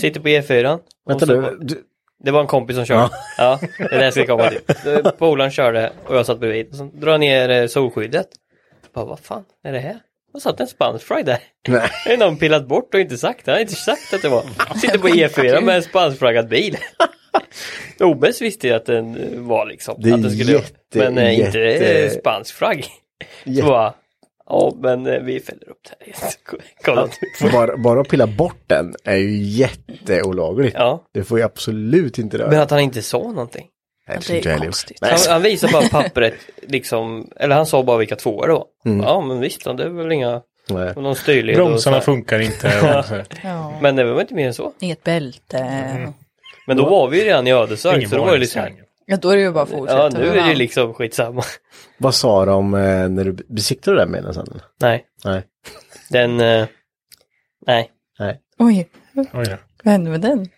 [0.00, 0.72] Sitter på E4.
[0.74, 0.80] och
[1.10, 1.58] Vänta så nu.
[1.60, 1.82] Du,
[2.24, 3.10] Det var en kompis som körde.
[3.38, 4.60] Ja, det är det jag ska komma till.
[5.18, 6.74] Polaren körde och jag satt bredvid.
[6.76, 8.26] Så drar ner eh, solskyddet.
[8.94, 9.96] Bara, vad fan är det här?
[10.34, 11.38] Och satt en spansk flagg där.
[11.68, 11.90] nej.
[12.06, 13.46] Det är någon pillat bort och inte sagt.
[13.46, 14.42] Jag har inte sagt att det var.
[14.78, 16.76] Sitter på E4 med en spanskflaggad bil.
[18.00, 19.16] OBS visste ju att den
[19.48, 19.94] var liksom.
[19.98, 22.84] Det är att den skulle jätte, Men eh, inte jätte- eh, spansk flagg.
[23.44, 23.94] Jätte- Så bara,
[24.50, 26.12] ja men eh, vi fäller upp det
[26.86, 27.52] här.
[27.52, 30.76] Bara, bara att pilla bort den är ju jätteolagligt.
[30.78, 31.04] Ja.
[31.14, 32.50] Det får ju absolut inte röra.
[32.50, 33.66] Men att han inte sa någonting.
[34.08, 34.98] Nej, det är inte konstigt.
[35.00, 38.64] Han, han visade bara pappret, liksom, eller han sa bara vilka tvåor det var.
[38.84, 39.00] Mm.
[39.00, 40.92] Ja men visst, det är väl inga, nej.
[40.96, 42.72] någon styrled Bromsarna funkar inte.
[43.42, 43.78] Ja.
[43.82, 44.72] Men det var inte mer än så.
[44.80, 46.12] Inget bälte.
[46.66, 48.62] Men då var vi ju redan i Ödeshög, så då var det liksom.
[49.10, 50.02] Ja, då är det ju bara att fortsätta.
[50.02, 51.42] ja nu är det liksom skitsamma.
[51.98, 54.60] Vad sa de eh, när du besiktade den bilen sen?
[54.80, 55.42] Nej, Nej.
[56.10, 56.66] den, eh,
[57.66, 57.90] nej.
[58.18, 58.40] Nej.
[58.58, 59.56] Oj, Oj, ja.
[59.84, 60.48] vad hände med den?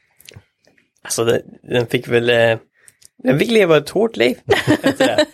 [1.03, 2.59] Alltså den, den fick väl, eh,
[3.23, 4.39] den fick leva ett hårt liv.
[4.83, 5.27] efter det.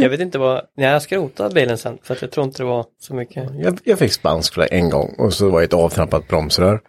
[0.00, 2.66] jag vet inte vad, nej, jag skrotade bilen sen för att jag tror inte det
[2.66, 3.50] var så mycket.
[3.58, 6.80] Jag, jag fick spansk flagg en gång och så var det ett avtrampat bromsrör.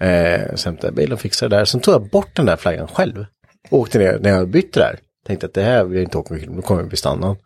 [0.00, 1.64] Eh, jag bilen och fixade det där.
[1.64, 3.26] Sen tog jag bort den där flaggan själv.
[3.70, 4.98] Åkte ner när jag bytte där.
[5.26, 7.36] Tänkte att det här vill jag inte åka mycket, då kommer jag bli standard.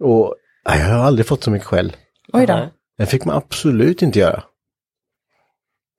[0.00, 0.34] Och
[0.68, 1.96] nej, jag har aldrig fått så mycket skäll.
[2.32, 2.68] Oj då.
[2.98, 4.42] Det fick man absolut inte göra.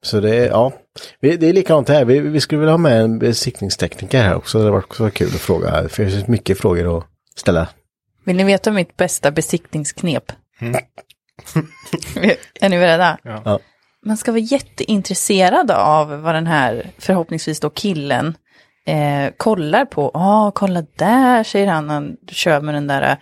[0.02, 0.72] Så det är, ja,
[1.20, 2.04] det är likadant här.
[2.04, 4.64] Vi, vi skulle vilja ha med en besiktningstekniker här också.
[4.64, 5.70] Det varit också kul att fråga.
[5.70, 7.04] här, För det finns mycket frågor att
[7.36, 7.68] ställa.
[8.24, 10.32] Vill ni veta mitt bästa besiktningsknep?
[10.60, 10.80] Mm.
[12.60, 13.18] är ni beredda?
[13.22, 13.58] Ja.
[14.06, 18.34] Man ska vara jätteintresserad av vad den här, förhoppningsvis då killen,
[18.86, 20.10] eh, kollar på.
[20.14, 21.90] Ja, kolla där, säger han.
[21.90, 23.16] Han kör med den där, eh,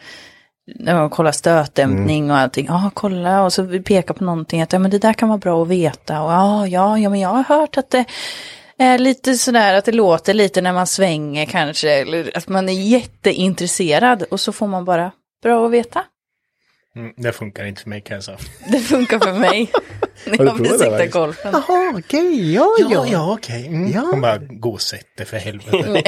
[0.78, 2.66] när man kollar stötdämpning och allting.
[2.68, 3.44] Ja, kolla.
[3.44, 4.62] Och så pekar på någonting.
[4.62, 6.22] Att ja, men det där kan vara bra att veta.
[6.22, 8.04] Och ja, ja, ja, men jag har hört att det
[8.78, 11.90] är lite sådär att det låter lite när man svänger kanske.
[11.90, 14.22] Eller att man är jätteintresserad.
[14.22, 15.10] Och så får man bara,
[15.42, 16.04] bra att veta.
[16.96, 18.38] Mm, det funkar inte för mig kan jag säga.
[18.72, 19.70] Det funkar för mig.
[20.26, 21.12] När jag besiktar Marcus?
[21.12, 21.50] golfen.
[21.52, 23.06] Jaha, okej, ja, ja.
[23.12, 23.66] ja okej.
[23.66, 23.92] Mm.
[23.92, 24.00] Ja.
[24.10, 26.02] Hon bara, gå och sätt dig för helvete.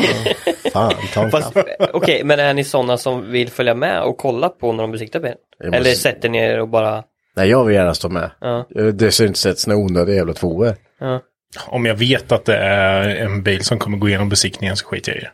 [0.72, 1.64] Fan, ta en.
[1.92, 5.20] Okej, men är ni sådana som vill följa med och kolla på när de besiktar
[5.20, 5.36] bilen?
[5.64, 7.04] Måste- Eller sätter ni er och bara...
[7.36, 8.30] Nej, jag vill gärna stå med.
[8.40, 8.66] Ja.
[8.94, 10.76] Det ser inte sätts några onödiga jävla tvåor.
[11.00, 11.20] Ja.
[11.66, 15.12] Om jag vet att det är en bil som kommer gå igenom besiktningen så skiter
[15.12, 15.32] jag i det.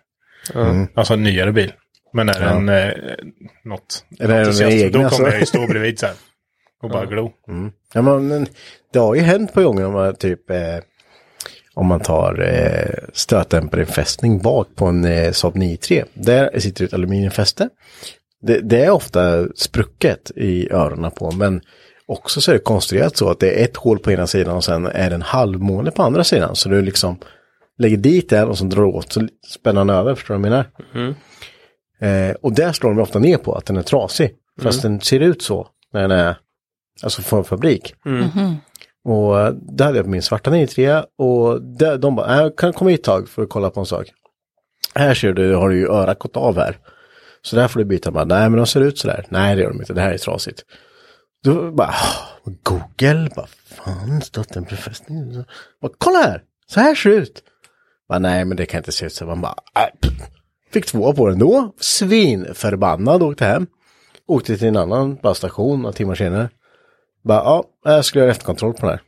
[0.61, 0.89] Mm.
[0.95, 1.73] Alltså en nyare bil.
[2.19, 2.93] Men är det en eh,
[3.65, 5.17] något Är det en entusiast, egen, då alltså?
[5.17, 6.13] kommer jag ju stå bredvid här.
[6.83, 7.33] Och bara glo.
[7.95, 8.47] Ja, men,
[8.93, 10.77] det har ju hänt på gånger om man typ eh,
[11.75, 16.05] om man tar eh, stötdämparinfästning bak på en eh, Saab 9-3.
[16.15, 17.69] Där sitter ett aluminiumfäste.
[18.43, 21.61] Det, det är ofta sprucket i öronen på men
[22.07, 24.65] också så är det konstruerat så att det är ett hål på ena sidan och
[24.65, 26.57] sen är det en halvmåne på andra sidan.
[26.57, 27.19] Så du liksom
[27.79, 30.53] lägger dit den och så drar åt så spänner den över, förstår du vad jag
[30.53, 31.13] menar?
[32.01, 34.35] Eh, och där slår de ofta ner på att den är trasig.
[34.63, 36.37] Fast den ser ut så när den är
[37.03, 37.95] alltså från fabrik.
[39.05, 42.73] Och eh, det hade jag på min svarta 93 och där, de bara, äh, kan
[42.73, 44.07] komma hit ett tag för att kolla på en sak.
[44.95, 46.79] Här ser du, har du ju örat gått av här.
[47.43, 48.11] Så där får du byta.
[48.11, 49.27] Bara, Nej men de ser ut sådär.
[49.29, 50.65] Nej det gör de inte, det här är trasigt.
[51.45, 55.45] Då bara, "Ah, Google, bara fan, stått en befästning.
[55.83, 57.43] Bara, Kolla här, så här ser det ut.
[58.09, 59.27] Bara, Nej men det kan inte se ut så.
[59.27, 60.11] Man bara, äh.
[60.71, 61.75] Fick två på den då.
[61.81, 63.67] Svinförbannad åkte hem.
[64.27, 66.51] Åkte till en annan basstation några timmar senare.
[67.25, 69.01] Bara, ja, jag skulle göra efterkontroll på den här.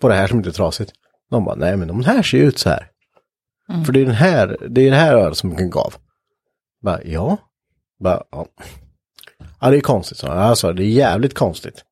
[0.00, 0.92] På det här som inte är trasigt.
[1.30, 2.90] De bara, nej men de här ser ju ut så här.
[3.86, 5.94] För det är den här, det är det här örat som kan gav.
[6.82, 7.36] Bara, ja.
[8.00, 8.46] Bara, ja.
[9.60, 10.26] Ja, det är konstigt, så.
[10.26, 11.84] Alltså, det är jävligt konstigt.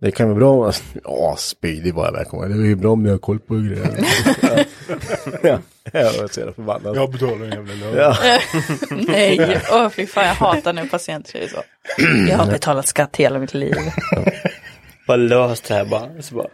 [0.00, 0.72] Det kan vara bra om...
[1.04, 2.50] Ja, spydig var jag välkommen.
[2.50, 4.06] Det är ju bra om ni har koll på grejer.
[5.42, 5.58] ja,
[5.92, 6.96] jag ser det förbannad.
[6.96, 7.96] Jag betalar en jävla lön.
[7.96, 8.16] Ja.
[9.08, 11.62] Nej, åh fy fan jag hatar när patienter säger så.
[12.28, 13.74] Jag har betalat skatt hela mitt liv.
[15.06, 16.22] Bara löst det här bara.
[16.22, 16.48] Så bara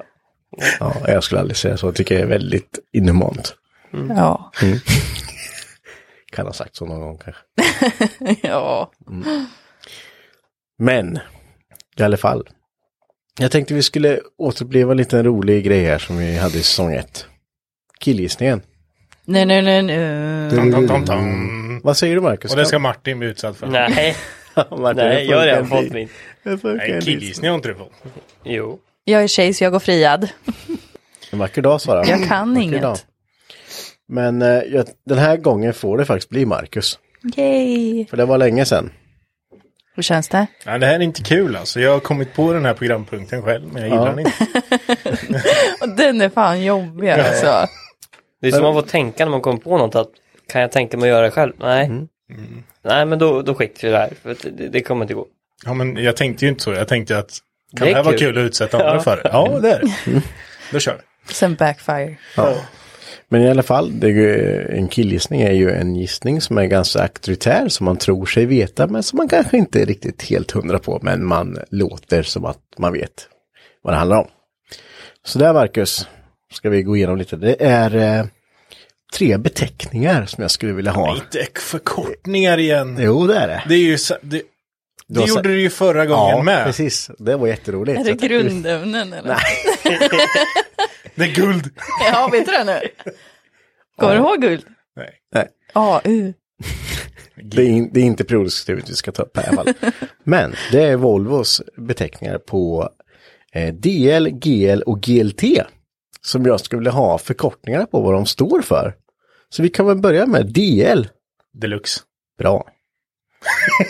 [0.81, 1.87] ja, jag skulle aldrig säga så.
[1.87, 3.55] Jag tycker det är väldigt inhumant.
[4.09, 4.53] Ja,
[6.33, 7.43] Kan ha sagt så någon gång kanske.
[8.43, 8.91] ja.
[10.79, 11.19] Men,
[11.97, 12.49] i alla fall.
[13.39, 16.95] Jag tänkte vi skulle återuppleva en liten rolig grej här som vi hade i säsong
[16.95, 17.27] ett.
[18.01, 18.63] Killgissningen.
[19.25, 20.51] Nej, nej, nej, nej.
[20.51, 21.81] Tam, tam, tam, tam.
[21.85, 22.51] Vad säger du Marcus?
[22.51, 23.67] Och det ska Martin bli utsatt för.
[23.67, 24.17] nej,
[24.71, 26.09] Martin, nej, jag har redan fått min.
[26.43, 27.93] Nej, killgissning har inte du fått.
[28.45, 28.79] Jo.
[29.05, 30.29] Jag är tjej så jag går friad.
[31.31, 32.07] En vacker dag Sara.
[32.07, 32.83] Jag kan Vacker inget.
[32.83, 32.97] dag.
[34.09, 36.99] Men eh, jag, den här gången får det faktiskt bli Marcus.
[37.37, 38.07] Yay!
[38.07, 38.91] För det var länge sedan.
[39.95, 40.47] Hur känns det?
[40.67, 41.81] Nej, det här är inte kul alltså.
[41.81, 44.11] Jag har kommit på den här programpunkten själv, men jag gillar Ja.
[44.11, 45.43] den inte.
[45.81, 47.67] Och den är fan jobbig alltså.
[48.41, 50.09] Det är som man får tänka när man kommer på något att
[50.49, 51.53] kan jag tänka mig att göra det själv?
[51.59, 51.91] Nej.
[52.83, 54.11] Nej, men då, då skiter vi det här.
[54.23, 55.27] För att det, det kommer inte gå.
[55.65, 56.73] Ja, men jag tänkte ju inte så.
[56.73, 57.39] Jag tänkte att
[57.77, 58.39] kan Det det här vara kul.
[58.39, 59.01] att utsätta andra Ja.
[59.03, 59.21] för?
[59.25, 60.23] Ja, det är det.
[60.73, 61.35] Då kör vi.
[61.35, 62.17] Sen backfire.
[63.29, 66.65] Men i alla fall, det, är ju- en killgissning är ju en gissning som är
[66.65, 70.51] ganska auktoritär, som man tror sig veta, men som man kanske inte är riktigt helt
[70.51, 73.29] hundra på, men man låter som att man vet
[73.83, 74.29] vad det handlar om.
[75.25, 76.09] Så där, Marcus,
[76.53, 77.37] ska vi gå igenom lite.
[77.37, 78.27] Det är eh,
[79.13, 81.15] tre beteckningar som jag skulle vilja ha.
[81.15, 82.99] Lite förkortningar igen.
[83.01, 83.63] Jo, det är det.
[83.69, 84.43] Det är ju det,
[85.09, 86.65] det gjorde sa- du ju förra gången ja, med.
[86.65, 87.11] precis.
[87.19, 88.01] Det var jätteroligt.
[88.01, 89.37] Är det grundämnen eller?
[91.15, 91.71] Det är guld.
[92.13, 93.13] Ja, vet du det nu?
[93.99, 94.65] Kommer du ihåg guld?
[94.97, 95.11] Nej.
[95.35, 95.49] Nej.
[95.73, 96.33] AU.
[97.43, 99.57] Det är, in, det är inte periodisk skrivet vi ska ta upp här i alla
[99.65, 99.75] fall.
[100.25, 102.91] Men det är Volvos beteckningar på
[103.53, 105.43] eh, DL, GL och GLT.
[106.27, 108.95] Som jag skulle vilja ha förkortningar på vad de står för.
[109.49, 111.09] Så vi kan väl börja med DL.
[111.53, 112.01] Deluxe.
[112.39, 112.69] Bra.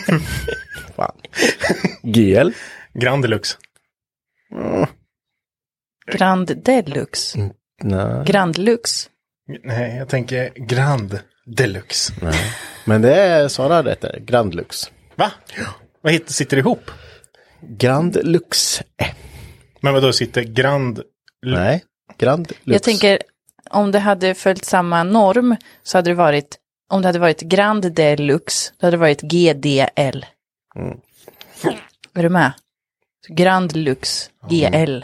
[0.95, 1.17] Fan.
[2.03, 2.49] GL.
[2.93, 3.57] Grand Deluxe.
[6.17, 7.51] Grand Deluxe.
[7.83, 8.25] Nej.
[8.25, 9.09] Grand Lux.
[9.63, 12.13] Nej, jag tänker Grand Deluxe.
[12.85, 14.19] Men det är Sara rätt där.
[14.19, 14.91] Grand Lux.
[15.15, 15.31] Va?
[16.01, 16.91] Vad heter, sitter ihop?
[17.61, 18.81] Grand Lux.
[19.81, 21.01] Men vad då sitter Grand...
[21.45, 21.83] Nej.
[22.17, 22.61] Grand Lux.
[22.63, 23.21] Jag tänker,
[23.69, 26.57] om det hade följt samma norm så hade det varit,
[26.89, 30.25] om det hade varit Grand Deluxe, då hade det varit GDL.
[32.13, 32.53] Är du med?
[33.29, 35.03] Grand Lux, GL.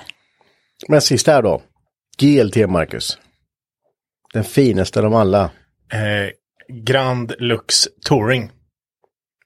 [0.87, 1.61] Men sista här då.
[2.17, 3.17] GLT Marcus.
[4.33, 5.43] Den finaste av alla.
[5.93, 6.29] Eh,
[6.83, 8.51] Grand Lux Touring.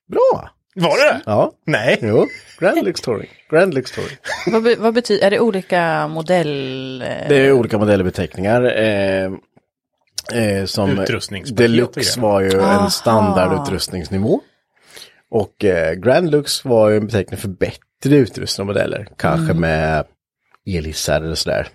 [0.08, 0.50] Bra!
[0.82, 1.22] Var det?
[1.26, 1.98] Ja, Nej.
[2.02, 2.28] jo.
[2.60, 3.30] Grand Lux Touring.
[3.52, 4.18] Grand Lux Touring.
[4.52, 7.02] Vad, be, vad betyder, är det olika modell?
[7.02, 8.62] eh, Det är olika modellbeteckningar.
[8.78, 9.32] Eh,
[10.34, 11.06] eh, som och
[11.54, 12.84] Deluxe var ju Aha.
[12.84, 14.42] en standardutrustningsnivå.
[15.32, 19.08] Och eh, Grand Lux var ju en beteckning för bättre bättre utrustade modeller.
[19.18, 20.06] Kanske med
[20.68, 21.68] elhissar eller sådär.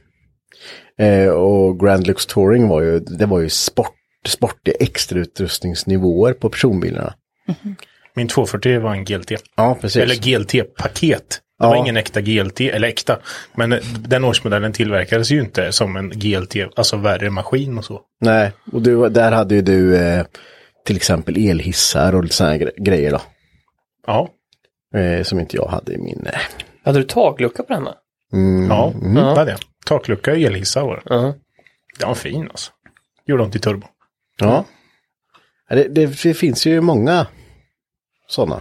[0.99, 3.95] Eh, och Grand Lux Touring var ju, det var ju sport,
[4.27, 7.15] sportiga extrautrustningsnivåer på personbilarna.
[8.17, 9.33] Min 240 var en GLT.
[9.57, 10.03] Ja, precis.
[10.03, 11.29] Eller GLT-paket.
[11.59, 11.69] Det Ja.
[11.69, 13.19] var ingen äkta GLT, eller äkta.
[13.55, 18.01] Men eh, den årsmodellen tillverkades ju inte som en GLT, alltså värre maskin och så.
[18.21, 20.25] Nej, och du, där hade ju du eh,
[20.87, 23.21] till exempel elhissar och lite sådana gre- grejer då.
[24.07, 24.29] Ja.
[24.95, 26.27] Eh, som inte jag hade i min...
[26.27, 26.41] Eh.
[26.85, 27.95] Hade du taklucka på den här?
[28.69, 29.15] Ja, Mm.
[29.15, 29.61] det hade jag.
[29.87, 31.03] Taklucka och elhissar var det.
[31.15, 31.35] Ja.
[31.99, 32.73] Den var fin alltså.
[33.27, 33.87] Gjorde de till turbo.
[34.41, 34.65] Ja.
[35.69, 37.27] Ja, Det, det, det finns ju många
[38.33, 38.61] sådana.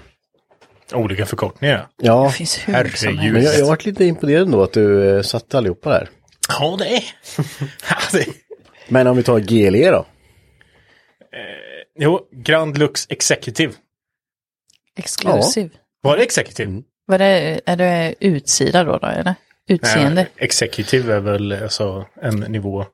[0.94, 1.88] Olika förkortningar.
[2.02, 3.34] Ja, Det finns hur herregud.
[3.34, 6.10] men jag, jag varit lite imponerad ändå att du eh, satte allihopa där.
[6.50, 7.04] Ja, det är.
[7.90, 8.28] Ja, det-
[8.88, 10.06] Men om vi tar GLE då?
[12.00, 13.74] jo, Grand Lux Executive.
[14.98, 15.70] Exklusiv.
[16.02, 16.82] Var det Executive?
[17.06, 19.36] Vad är, är det utsida då, då eller?
[19.68, 20.14] Utseende?
[20.22, 22.86] Nej, Executive är väl alltså en nivå...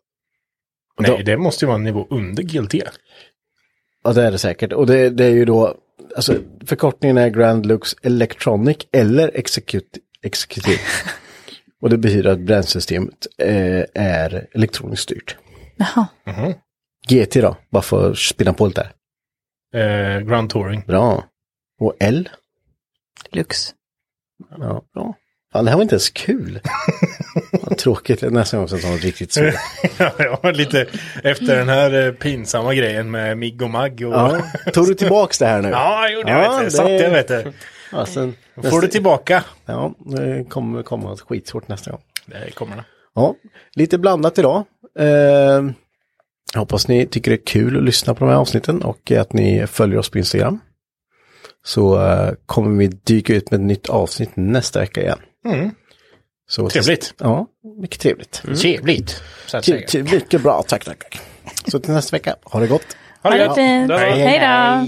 [0.99, 2.73] Nej, det måste ju vara en nivå under GLT.
[4.03, 4.73] Ja, det är det säkert.
[4.73, 5.75] Och det, det är ju då,
[6.17, 9.31] alltså förkortningen är Grand Lux Electronic eller
[10.21, 10.79] Executive.
[11.81, 15.37] och det betyder att bränslesystemet eh, är elektroniskt styrt.
[15.77, 16.07] Jaha.
[17.09, 18.91] GT då, bara för att spinna på lite
[19.73, 20.17] där.
[20.17, 20.83] Eh, Grand Touring.
[20.87, 21.25] Bra.
[21.79, 22.29] Och L?
[23.31, 23.73] Lux.
[24.49, 25.15] Ja, bra.
[25.53, 26.59] Fan, det här var inte ens kul.
[27.77, 28.21] Tråkigt.
[28.21, 29.53] Nästa gång ta något riktigt svårt.
[30.17, 30.85] ja, lite
[31.23, 33.93] efter den här eh, pinsamma grejen med Migg och Magg.
[34.07, 34.13] Och...
[34.13, 34.41] Ja,
[34.73, 35.69] tog du tillbaks det här nu?
[35.71, 36.65] Ja, jag gjorde Ja, du.
[36.65, 37.53] det- Satt jag, vet du.
[37.91, 39.43] Ja, sen, Då får du tillbaka.
[39.65, 42.01] Ja, det kommer komma skitsvårt nästa gång.
[42.25, 42.83] Det kommer det.
[43.15, 43.35] Ja,
[43.75, 44.63] lite blandat idag.
[44.99, 45.05] Eh,
[46.53, 49.33] jag hoppas ni tycker det är kul att lyssna på de här avsnitten och att
[49.33, 50.59] ni följer oss på Instagram.
[51.65, 55.19] Så eh, kommer vi dyka ut med ett nytt avsnitt nästa vecka igen.
[55.53, 55.71] Mm.
[56.49, 57.13] Så, Trevligt.
[57.17, 57.47] Ja,
[57.81, 58.41] mycket trevligt.
[58.61, 59.21] Trevligt.
[59.47, 59.87] Så att Ty- säga.
[59.87, 61.19] ty- Mycket bra, tack, tack, tack.
[61.67, 62.97] Så till nästa vecka, ha det gott.
[63.23, 63.55] Ha Ha det det gott.
[63.57, 63.91] fint.
[63.91, 64.11] Hej.
[64.11, 64.87] Hej då.